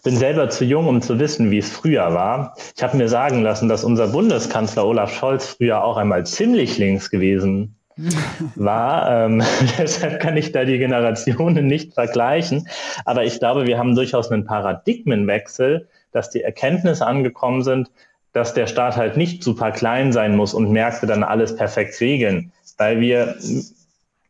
bin 0.02 0.16
selber 0.16 0.48
zu 0.48 0.64
jung, 0.64 0.88
um 0.88 1.02
zu 1.02 1.18
wissen, 1.18 1.50
wie 1.50 1.58
es 1.58 1.70
früher 1.70 2.14
war. 2.14 2.56
Ich 2.76 2.82
habe 2.82 2.96
mir 2.96 3.08
sagen 3.08 3.42
lassen, 3.42 3.68
dass 3.68 3.84
unser 3.84 4.08
Bundeskanzler 4.08 4.86
Olaf 4.86 5.14
Scholz 5.14 5.46
früher 5.46 5.84
auch 5.84 5.96
einmal 5.96 6.24
ziemlich 6.26 6.78
links 6.78 7.10
gewesen 7.10 7.76
war. 8.54 9.26
Ähm, 9.26 9.42
deshalb 9.78 10.20
kann 10.20 10.36
ich 10.36 10.52
da 10.52 10.64
die 10.64 10.78
Generationen 10.78 11.66
nicht 11.66 11.94
vergleichen. 11.94 12.68
Aber 13.04 13.24
ich 13.24 13.38
glaube, 13.38 13.66
wir 13.66 13.78
haben 13.78 13.94
durchaus 13.94 14.30
einen 14.30 14.44
Paradigmenwechsel, 14.44 15.88
dass 16.12 16.30
die 16.30 16.42
Erkenntnisse 16.42 17.06
angekommen 17.06 17.62
sind, 17.62 17.90
dass 18.32 18.54
der 18.54 18.66
Staat 18.66 18.96
halt 18.96 19.16
nicht 19.16 19.42
super 19.42 19.72
klein 19.72 20.12
sein 20.12 20.36
muss 20.36 20.54
und 20.54 20.70
Märkte 20.70 21.06
dann 21.06 21.24
alles 21.24 21.56
perfekt 21.56 22.00
regeln, 22.00 22.52
weil 22.78 23.00
wir 23.00 23.36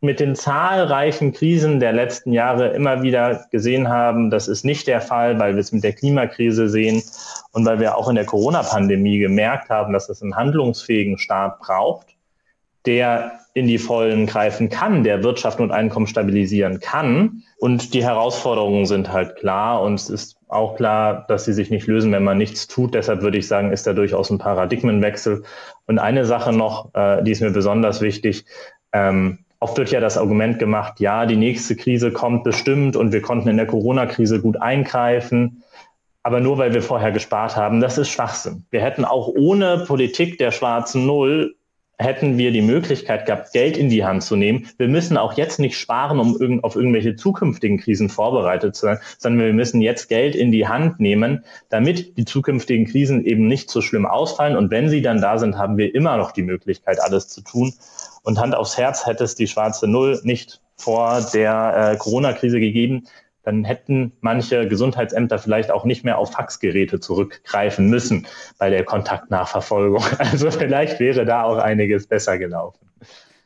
mit 0.00 0.18
den 0.18 0.34
zahlreichen 0.34 1.32
Krisen 1.32 1.78
der 1.78 1.92
letzten 1.92 2.32
Jahre 2.32 2.68
immer 2.68 3.02
wieder 3.02 3.46
gesehen 3.50 3.88
haben, 3.88 4.30
das 4.30 4.48
ist 4.48 4.64
nicht 4.64 4.86
der 4.86 5.00
Fall, 5.00 5.38
weil 5.38 5.54
wir 5.54 5.60
es 5.60 5.72
mit 5.72 5.84
der 5.84 5.92
Klimakrise 5.92 6.68
sehen 6.68 7.02
und 7.52 7.66
weil 7.66 7.80
wir 7.80 7.96
auch 7.96 8.08
in 8.08 8.14
der 8.14 8.24
Corona-Pandemie 8.24 9.18
gemerkt 9.18 9.68
haben, 9.68 9.92
dass 9.92 10.08
es 10.08 10.22
einen 10.22 10.36
handlungsfähigen 10.36 11.18
Staat 11.18 11.58
braucht, 11.60 12.06
der 12.86 13.32
in 13.52 13.66
die 13.66 13.78
Vollen 13.78 14.26
greifen 14.26 14.70
kann, 14.70 15.04
der 15.04 15.22
Wirtschaft 15.22 15.60
und 15.60 15.70
Einkommen 15.70 16.06
stabilisieren 16.06 16.80
kann. 16.80 17.42
Und 17.58 17.92
die 17.92 18.04
Herausforderungen 18.04 18.86
sind 18.86 19.12
halt 19.12 19.36
klar 19.36 19.82
und 19.82 19.94
es 19.94 20.08
ist 20.08 20.36
auch 20.48 20.76
klar, 20.76 21.26
dass 21.28 21.44
sie 21.44 21.52
sich 21.52 21.70
nicht 21.70 21.86
lösen, 21.86 22.12
wenn 22.12 22.24
man 22.24 22.38
nichts 22.38 22.68
tut. 22.68 22.94
Deshalb 22.94 23.22
würde 23.22 23.38
ich 23.38 23.48
sagen, 23.48 23.72
ist 23.72 23.86
da 23.86 23.92
durchaus 23.92 24.30
ein 24.30 24.38
Paradigmenwechsel. 24.38 25.42
Und 25.86 25.98
eine 25.98 26.24
Sache 26.24 26.52
noch, 26.52 26.94
äh, 26.94 27.22
die 27.22 27.32
ist 27.32 27.42
mir 27.42 27.50
besonders 27.50 28.00
wichtig. 28.00 28.46
Ähm, 28.92 29.40
oft 29.60 29.76
wird 29.76 29.90
ja 29.90 30.00
das 30.00 30.18
Argument 30.18 30.58
gemacht, 30.58 31.00
ja, 31.00 31.26
die 31.26 31.36
nächste 31.36 31.76
Krise 31.76 32.10
kommt 32.10 32.44
bestimmt 32.44 32.96
und 32.96 33.12
wir 33.12 33.22
konnten 33.22 33.48
in 33.48 33.58
der 33.58 33.66
Corona-Krise 33.66 34.40
gut 34.40 34.60
eingreifen. 34.60 35.62
Aber 36.22 36.40
nur 36.40 36.58
weil 36.58 36.74
wir 36.74 36.82
vorher 36.82 37.12
gespart 37.12 37.56
haben, 37.56 37.80
das 37.80 37.96
ist 37.96 38.10
Schwachsinn. 38.10 38.66
Wir 38.70 38.82
hätten 38.82 39.04
auch 39.04 39.28
ohne 39.28 39.84
Politik 39.86 40.38
der 40.38 40.50
schwarzen 40.50 41.06
Null 41.06 41.54
hätten 42.00 42.38
wir 42.38 42.50
die 42.50 42.62
Möglichkeit 42.62 43.26
gehabt, 43.26 43.52
Geld 43.52 43.76
in 43.76 43.90
die 43.90 44.04
Hand 44.04 44.22
zu 44.22 44.34
nehmen. 44.34 44.68
Wir 44.78 44.88
müssen 44.88 45.16
auch 45.16 45.34
jetzt 45.34 45.58
nicht 45.58 45.76
sparen, 45.76 46.18
um 46.18 46.40
irg 46.40 46.64
auf 46.64 46.74
irgendwelche 46.74 47.14
zukünftigen 47.14 47.78
Krisen 47.78 48.08
vorbereitet 48.08 48.74
zu 48.74 48.86
sein, 48.86 48.98
sondern 49.18 49.46
wir 49.46 49.52
müssen 49.52 49.82
jetzt 49.82 50.08
Geld 50.08 50.34
in 50.34 50.50
die 50.50 50.66
Hand 50.66 50.98
nehmen, 50.98 51.44
damit 51.68 52.16
die 52.16 52.24
zukünftigen 52.24 52.86
Krisen 52.86 53.24
eben 53.24 53.46
nicht 53.46 53.70
so 53.70 53.82
schlimm 53.82 54.06
ausfallen. 54.06 54.56
Und 54.56 54.70
wenn 54.70 54.88
sie 54.88 55.02
dann 55.02 55.20
da 55.20 55.38
sind, 55.38 55.58
haben 55.58 55.76
wir 55.76 55.94
immer 55.94 56.16
noch 56.16 56.32
die 56.32 56.42
Möglichkeit, 56.42 57.00
alles 57.00 57.28
zu 57.28 57.42
tun. 57.42 57.74
Und 58.22 58.38
Hand 58.38 58.54
aufs 58.54 58.78
Herz 58.78 59.06
hätte 59.06 59.24
es 59.24 59.34
die 59.34 59.46
schwarze 59.46 59.86
Null 59.86 60.20
nicht 60.24 60.60
vor 60.76 61.20
der 61.34 61.92
äh, 61.92 61.96
Corona-Krise 61.98 62.58
gegeben, 62.58 63.04
dann 63.42 63.64
hätten 63.64 64.12
manche 64.20 64.68
Gesundheitsämter 64.68 65.38
vielleicht 65.38 65.70
auch 65.70 65.84
nicht 65.84 66.04
mehr 66.04 66.18
auf 66.18 66.32
Faxgeräte 66.32 67.00
zurückgreifen 67.00 67.88
müssen 67.88 68.26
bei 68.58 68.70
der 68.70 68.84
Kontaktnachverfolgung. 68.84 70.04
Also 70.18 70.50
vielleicht 70.50 71.00
wäre 71.00 71.24
da 71.24 71.44
auch 71.44 71.56
einiges 71.56 72.06
besser 72.06 72.38
gelaufen. 72.38 72.86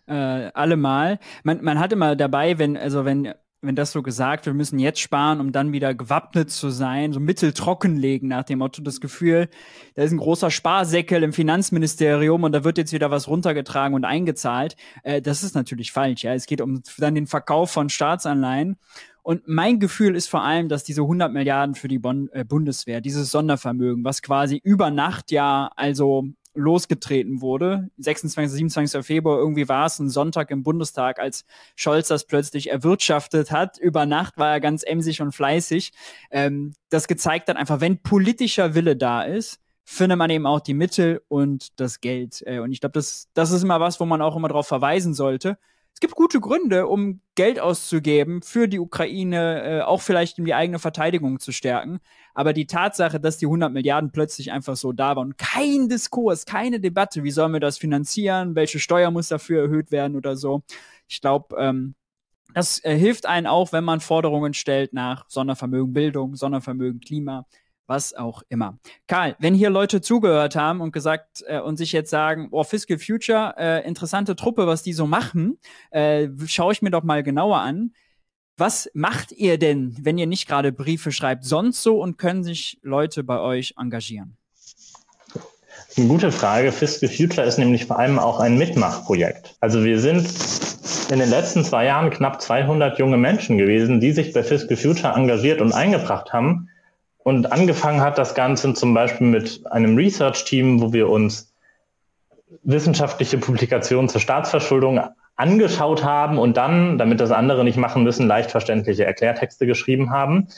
Äh, 0.07 0.13
allemal. 0.13 1.19
Man, 1.45 1.63
man 1.63 1.79
hat 1.79 1.93
immer 1.93 2.17
dabei, 2.17 2.59
wenn, 2.59 2.77
also 2.77 3.05
wenn 3.05 3.33
wenn 3.65 3.77
das 3.77 3.93
so 3.93 4.03
gesagt, 4.03 4.47
wir 4.47 4.55
müssen 4.55 4.79
jetzt 4.79 5.01
sparen, 5.01 5.41
um 5.41 5.53
dann 5.53 5.73
wieder 5.73 5.95
gewappnet 5.95 6.51
zu 6.51 6.71
sein, 6.71 7.13
so 7.13 7.21
mitteltrocken 7.21 7.97
legen 7.97 8.29
nach 8.29 8.45
dem 8.45 8.59
Motto, 8.59 8.83
das 8.83 9.01
Gefühl, 9.01 9.49
da 9.95 10.03
ist 10.03 10.13
ein 10.13 10.19
großer 10.19 10.51
Sparsäckel 10.51 11.23
im 11.23 11.33
Finanzministerium 11.33 12.45
und 12.45 12.53
da 12.53 12.65
wird 12.65 12.79
jetzt 12.79 12.93
wieder 12.93 13.11
was 13.11 13.29
runtergetragen 13.29 13.95
und 13.95 14.05
eingezahlt. 14.05 14.77
Äh, 15.03 15.23
das 15.23 15.43
ist 15.43 15.55
natürlich 15.55 15.93
falsch. 15.93 16.25
Ja, 16.25 16.35
es 16.35 16.47
geht 16.47 16.61
um 16.61 16.83
dann 16.99 17.15
den 17.15 17.27
Verkauf 17.27 17.71
von 17.71 17.89
Staatsanleihen. 17.89 18.77
Und 19.25 19.49
mein 19.49 19.81
Gefühl 19.81 20.17
ist 20.17 20.29
vor 20.29 20.43
allem, 20.43 20.69
dass 20.69 20.85
diese 20.85 21.01
100 21.01 21.33
Milliarden 21.33 21.75
für 21.75 21.89
die 21.89 21.99
bon 21.99 22.29
äh, 22.33 22.45
Bundeswehr, 22.45 23.01
dieses 23.01 23.31
Sondervermögen, 23.31 24.05
was 24.05 24.21
quasi 24.21 24.61
über 24.63 24.91
Nacht 24.91 25.31
ja 25.31 25.71
also 25.77 26.27
losgetreten 26.53 27.41
wurde. 27.41 27.89
26, 27.97 28.55
27. 28.59 29.05
Februar, 29.05 29.39
irgendwie 29.39 29.67
war 29.67 29.87
es 29.87 29.99
ein 29.99 30.11
Sonntag 30.11 30.51
im 30.51 30.63
Bundestag, 30.63 31.19
als 31.19 31.47
Scholz 31.75 32.09
das 32.09 32.27
plötzlich 32.27 32.71
erwirtschaftet 32.71 33.51
hat. 33.51 33.79
Über 33.79 34.05
Nacht 34.05 34.37
war 34.37 34.51
er 34.53 34.61
ganz 34.61 34.83
emsig 34.83 35.23
und 35.23 35.33
fleißig. 35.33 35.93
Ähm, 36.31 36.75
das 36.91 37.09
gezeigt 37.09 37.49
hat 37.49 37.57
einfach, 37.57 37.81
wenn 37.81 38.03
politischer 38.03 38.75
Wille 38.75 38.95
da 38.95 39.23
ist, 39.23 39.59
findet 39.85 40.19
man 40.19 40.29
eben 40.29 40.47
auch 40.47 40.61
die 40.61 40.75
Mittel 40.75 41.23
und 41.29 41.81
das 41.81 42.03
Geld. 42.03 42.43
Äh, 42.47 42.59
und 42.59 42.73
ich 42.73 42.81
glaube, 42.81 42.93
das, 42.93 43.31
das 43.33 43.53
ist 43.53 43.63
immer 43.63 43.81
was, 43.81 44.01
wo 44.01 44.05
man 44.05 44.21
auch 44.21 44.37
immer 44.37 44.49
darauf 44.49 44.67
verweisen 44.67 45.15
sollte 45.15 45.57
es 45.95 46.01
gibt 46.01 46.17
gute 46.17 46.41
Gründe, 46.41 46.89
um 46.89 47.21
Geld 47.37 47.61
auszugeben 47.61 48.43
für 48.43 48.67
die 48.67 48.81
Ukraine, 48.81 49.63
äh, 49.63 49.81
auch 49.83 50.03
vielleicht 50.03 50.39
um 50.41 50.45
die 50.45 50.55
eigene 50.55 50.81
Verteidigung 50.81 51.39
zu 51.39 51.53
stärken. 51.53 52.01
Aber 52.35 52.53
die 52.53 52.67
Tatsache, 52.67 53.21
dass 53.21 53.39
die 53.39 53.47
100 53.47 53.73
Milliarden 53.73 54.11
plötzlich 54.11 54.51
einfach 54.51 54.77
so 54.77 54.93
da 54.93 55.15
waren, 55.15 55.37
kein 55.37 55.89
Diskurs, 55.89 56.47
keine 56.47 56.81
Debatte, 56.81 57.23
wie 57.23 57.31
sollen 57.31 57.53
wir 57.53 57.61
das 57.61 57.79
finanzieren, 57.79 58.57
welche 58.57 58.81
Steuer 58.81 59.13
muss 59.13 59.29
dafür 59.29 59.63
erhöht 59.63 59.93
werden 59.93 60.17
oder 60.17 60.37
so. 60.37 60.63
Ich 61.09 61.21
glaube, 61.21 61.57
ähm, 61.59 61.95
das 62.55 62.85
äh, 62.85 62.97
hilft 62.97 63.27
einen 63.27 63.47
auch, 63.47 63.73
wenn 63.73 63.85
man 63.85 64.01
Forderungen 64.01 64.53
stellt 64.53 64.93
nach 64.93 65.25
Sondervermögen 65.29 65.93
Bildung, 65.93 66.35
Sondervermögen 66.35 67.01
Klima, 67.01 67.47
was 67.87 68.15
auch 68.15 68.43
immer. 68.49 68.79
Karl, 69.07 69.37
wenn 69.39 69.55
hier 69.55 69.71
Leute 69.71 70.01
zugehört 70.01 70.57
haben 70.57 70.81
und 70.81 70.93
gesagt 70.93 71.45
äh, 71.47 71.61
und 71.61 71.77
sich 71.77 71.93
jetzt 71.93 72.11
sagen, 72.11 72.49
oh, 72.51 72.65
Fiscal 72.65 72.99
Future, 72.99 73.55
äh, 73.59 73.87
interessante 73.87 74.37
Truppe, 74.37 74.67
was 74.67 74.83
die 74.83 74.93
so 74.93 75.07
machen, 75.07 75.59
äh, 75.91 76.29
schaue 76.47 76.73
ich 76.73 76.83
mir 76.83 76.91
doch 76.91 77.03
mal 77.03 77.23
genauer 77.23 77.59
an. 77.59 77.93
Was 78.57 78.89
macht 78.95 79.33
ihr 79.33 79.59
denn, 79.59 79.97
wenn 80.01 80.17
ihr 80.17 80.27
nicht 80.27 80.47
gerade 80.47 80.71
Briefe 80.71 81.11
schreibt, 81.11 81.45
sonst 81.45 81.83
so 81.83 82.01
und 82.01 82.19
können 82.19 82.45
sich 82.45 82.79
Leute 82.83 83.25
bei 83.25 83.41
euch 83.41 83.75
engagieren? 83.77 84.37
Eine 85.97 86.07
gute 86.07 86.33
Frage. 86.33 86.73
Fiscal 86.73 87.09
Future 87.09 87.47
ist 87.47 87.59
nämlich 87.59 87.87
vor 87.87 87.99
allem 87.99 88.19
auch 88.19 88.41
ein 88.41 88.57
Mitmachprojekt. 88.57 89.57
Also 89.61 89.85
wir 89.85 90.01
sind 90.01 90.29
in 91.11 91.19
den 91.19 91.31
letzten 91.31 91.65
zwei 91.65 91.85
Jahren 91.87 92.11
knapp 92.11 92.41
200 92.41 92.99
junge 92.99 93.17
Menschen 93.17 93.59
gewesen, 93.59 94.01
die 94.01 94.13
sich 94.13 94.33
bei 94.33 94.43
Fiscal 94.43 94.77
Future 94.77 95.15
engagiert 95.15 95.61
und 95.61 95.73
eingebracht 95.73 96.33
haben 96.33 96.69
und 97.25 97.53
angefangen 97.53 98.03
hat 98.03 98.19
das 98.19 98.35
Ganze 98.35 98.75
zum 98.75 98.95
Beispiel 98.95 99.27
mit 99.27 99.67
einem 99.67 99.97
Research-Team, 99.97 100.81
wo 100.83 100.93
wir 100.93 101.09
uns 101.09 101.53
wissenschaftliche 102.63 103.39
Publikationen 103.39 104.11
zur 104.11 104.21
Staatsverschuldung 104.21 105.01
angeschaut 105.35 106.05
haben 106.05 106.39
und 106.39 106.59
dann, 106.59 106.99
damit 106.99 107.21
das 107.21 107.31
andere 107.31 107.65
nicht 107.65 107.79
machen 107.79 108.05
müssen, 108.05 108.27
leicht 108.27 108.51
verständliche 108.51 109.07
Erklärtexte 109.07 109.67
geschrieben 109.67 110.11
haben. 110.11 110.49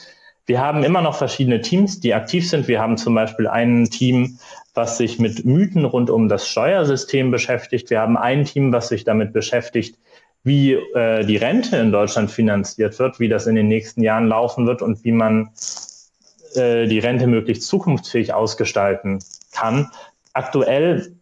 Wir 0.45 0.59
haben 0.59 0.83
immer 0.83 1.01
noch 1.01 1.15
verschiedene 1.15 1.61
Teams, 1.61 2.01
die 2.01 2.13
aktiv 2.13 2.47
sind. 2.47 2.67
Wir 2.67 2.81
haben 2.81 2.97
zum 2.97 3.15
Beispiel 3.15 3.47
ein 3.47 3.85
Team, 3.85 4.37
was 4.73 4.97
sich 4.97 5.19
mit 5.19 5.45
Mythen 5.45 5.85
rund 5.85 6.09
um 6.09 6.27
das 6.27 6.49
Steuersystem 6.49 7.31
beschäftigt. 7.31 7.89
Wir 7.89 8.01
haben 8.01 8.17
ein 8.17 8.43
Team, 8.43 8.73
was 8.73 8.89
sich 8.89 9.05
damit 9.05 9.31
beschäftigt, 9.31 9.97
wie 10.43 10.73
äh, 10.73 11.25
die 11.25 11.37
Rente 11.37 11.77
in 11.77 11.93
Deutschland 11.93 12.29
finanziert 12.29 12.99
wird, 12.99 13.21
wie 13.21 13.29
das 13.29 13.47
in 13.47 13.55
den 13.55 13.69
nächsten 13.69 14.03
Jahren 14.03 14.27
laufen 14.27 14.67
wird 14.67 14.81
und 14.81 15.05
wie 15.05 15.13
man 15.13 15.49
äh, 16.55 16.87
die 16.87 16.99
Rente 16.99 17.27
möglichst 17.27 17.67
zukunftsfähig 17.67 18.33
ausgestalten 18.33 19.19
kann. 19.51 19.91
Aktuell 20.33 21.13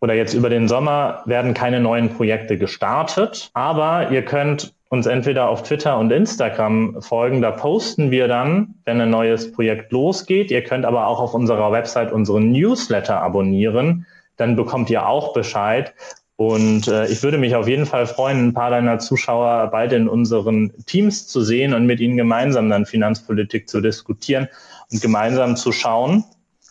oder 0.00 0.14
jetzt 0.14 0.34
über 0.34 0.48
den 0.48 0.68
Sommer 0.68 1.22
werden 1.26 1.54
keine 1.54 1.80
neuen 1.80 2.10
Projekte 2.14 2.56
gestartet, 2.56 3.50
aber 3.54 4.10
ihr 4.10 4.24
könnt 4.24 4.74
uns 4.90 5.06
entweder 5.06 5.48
auf 5.48 5.62
Twitter 5.64 5.98
und 5.98 6.10
Instagram 6.10 7.02
folgen. 7.02 7.42
Da 7.42 7.50
posten 7.50 8.10
wir 8.10 8.26
dann, 8.28 8.74
wenn 8.84 9.00
ein 9.00 9.10
neues 9.10 9.52
Projekt 9.52 9.92
losgeht. 9.92 10.50
Ihr 10.50 10.64
könnt 10.64 10.84
aber 10.84 11.06
auch 11.06 11.20
auf 11.20 11.34
unserer 11.34 11.72
Website 11.72 12.10
unseren 12.10 12.52
Newsletter 12.52 13.20
abonnieren. 13.20 14.06
Dann 14.36 14.56
bekommt 14.56 14.88
ihr 14.88 15.06
auch 15.06 15.34
Bescheid. 15.34 15.92
Und 16.38 16.86
äh, 16.86 17.08
ich 17.08 17.20
würde 17.24 17.36
mich 17.36 17.56
auf 17.56 17.66
jeden 17.66 17.84
Fall 17.84 18.06
freuen, 18.06 18.46
ein 18.46 18.54
paar 18.54 18.70
deiner 18.70 19.00
Zuschauer 19.00 19.66
bald 19.72 19.92
in 19.92 20.08
unseren 20.08 20.72
Teams 20.86 21.26
zu 21.26 21.42
sehen 21.42 21.74
und 21.74 21.84
mit 21.84 21.98
ihnen 21.98 22.16
gemeinsam 22.16 22.70
dann 22.70 22.86
Finanzpolitik 22.86 23.68
zu 23.68 23.80
diskutieren 23.80 24.46
und 24.92 25.02
gemeinsam 25.02 25.56
zu 25.56 25.72
schauen, 25.72 26.22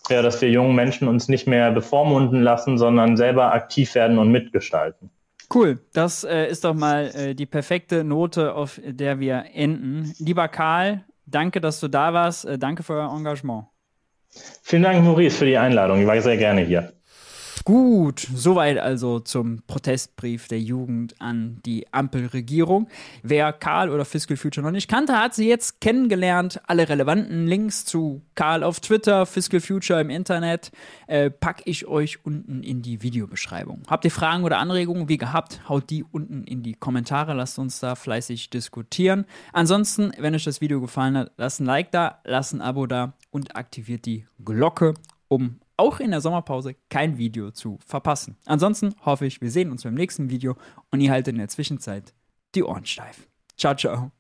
ja, 0.09 0.21
dass 0.21 0.41
wir 0.41 0.49
jungen 0.49 0.73
Menschen 0.73 1.09
uns 1.09 1.27
nicht 1.27 1.47
mehr 1.47 1.73
bevormunden 1.73 2.41
lassen, 2.43 2.77
sondern 2.77 3.17
selber 3.17 3.51
aktiv 3.51 3.93
werden 3.93 4.19
und 4.19 4.31
mitgestalten. 4.31 5.09
Cool, 5.53 5.81
das 5.91 6.23
äh, 6.23 6.47
ist 6.47 6.63
doch 6.63 6.73
mal 6.73 7.11
äh, 7.13 7.35
die 7.35 7.45
perfekte 7.45 8.05
Note, 8.05 8.53
auf 8.53 8.79
der 8.81 9.19
wir 9.19 9.47
enden. 9.53 10.13
Lieber 10.17 10.47
Karl, 10.47 11.03
danke, 11.25 11.59
dass 11.59 11.81
du 11.81 11.89
da 11.89 12.13
warst. 12.13 12.45
Äh, 12.45 12.57
danke 12.57 12.83
für 12.83 12.93
euer 12.93 13.13
Engagement. 13.13 13.65
Vielen 14.63 14.83
Dank, 14.83 15.03
Maurice, 15.03 15.39
für 15.39 15.45
die 15.45 15.57
Einladung. 15.57 15.99
Ich 15.99 16.07
war 16.07 16.21
sehr 16.21 16.37
gerne 16.37 16.61
hier. 16.61 16.93
Gut, 17.67 18.25
soweit 18.33 18.77
also 18.77 19.19
zum 19.19 19.61
Protestbrief 19.67 20.47
der 20.47 20.61
Jugend 20.61 21.19
an 21.19 21.59
die 21.65 21.85
Ampelregierung. 21.91 22.87
Wer 23.23 23.51
Karl 23.51 23.89
oder 23.89 24.05
Fiscal 24.05 24.37
Future 24.37 24.65
noch 24.65 24.71
nicht 24.71 24.89
kannte, 24.89 25.19
hat 25.19 25.35
sie 25.35 25.49
jetzt 25.49 25.81
kennengelernt. 25.81 26.61
Alle 26.65 26.87
relevanten 26.87 27.45
Links 27.45 27.83
zu 27.83 28.21
Karl 28.35 28.63
auf 28.63 28.79
Twitter, 28.79 29.25
Fiscal 29.25 29.59
Future 29.59 29.99
im 29.99 30.09
Internet 30.09 30.71
äh, 31.07 31.29
packe 31.29 31.63
ich 31.65 31.85
euch 31.87 32.23
unten 32.23 32.63
in 32.63 32.83
die 32.83 33.01
Videobeschreibung. 33.01 33.83
Habt 33.89 34.05
ihr 34.05 34.11
Fragen 34.11 34.45
oder 34.45 34.59
Anregungen? 34.59 35.09
Wie 35.09 35.17
gehabt, 35.17 35.67
haut 35.67 35.89
die 35.89 36.05
unten 36.05 36.45
in 36.45 36.63
die 36.63 36.75
Kommentare. 36.75 37.33
Lasst 37.33 37.59
uns 37.59 37.81
da 37.81 37.95
fleißig 37.95 38.49
diskutieren. 38.49 39.25
Ansonsten, 39.51 40.13
wenn 40.17 40.33
euch 40.33 40.45
das 40.45 40.61
Video 40.61 40.79
gefallen 40.79 41.17
hat, 41.17 41.33
lasst 41.35 41.59
ein 41.59 41.65
Like 41.65 41.91
da, 41.91 42.19
lasst 42.23 42.53
ein 42.53 42.61
Abo 42.61 42.85
da 42.85 43.11
und 43.29 43.57
aktiviert 43.57 44.05
die 44.05 44.25
Glocke, 44.41 44.93
um 45.27 45.59
auch 45.77 45.99
in 45.99 46.11
der 46.11 46.21
Sommerpause 46.21 46.75
kein 46.89 47.17
Video 47.17 47.51
zu 47.51 47.77
verpassen. 47.85 48.37
Ansonsten 48.45 48.95
hoffe 49.05 49.25
ich, 49.25 49.41
wir 49.41 49.51
sehen 49.51 49.71
uns 49.71 49.83
beim 49.83 49.93
nächsten 49.93 50.29
Video 50.29 50.57
und 50.91 51.01
ihr 51.01 51.11
haltet 51.11 51.33
in 51.33 51.39
der 51.39 51.49
Zwischenzeit 51.49 52.13
die 52.55 52.63
Ohren 52.63 52.85
steif. 52.85 53.27
Ciao, 53.55 53.75
ciao. 53.75 54.16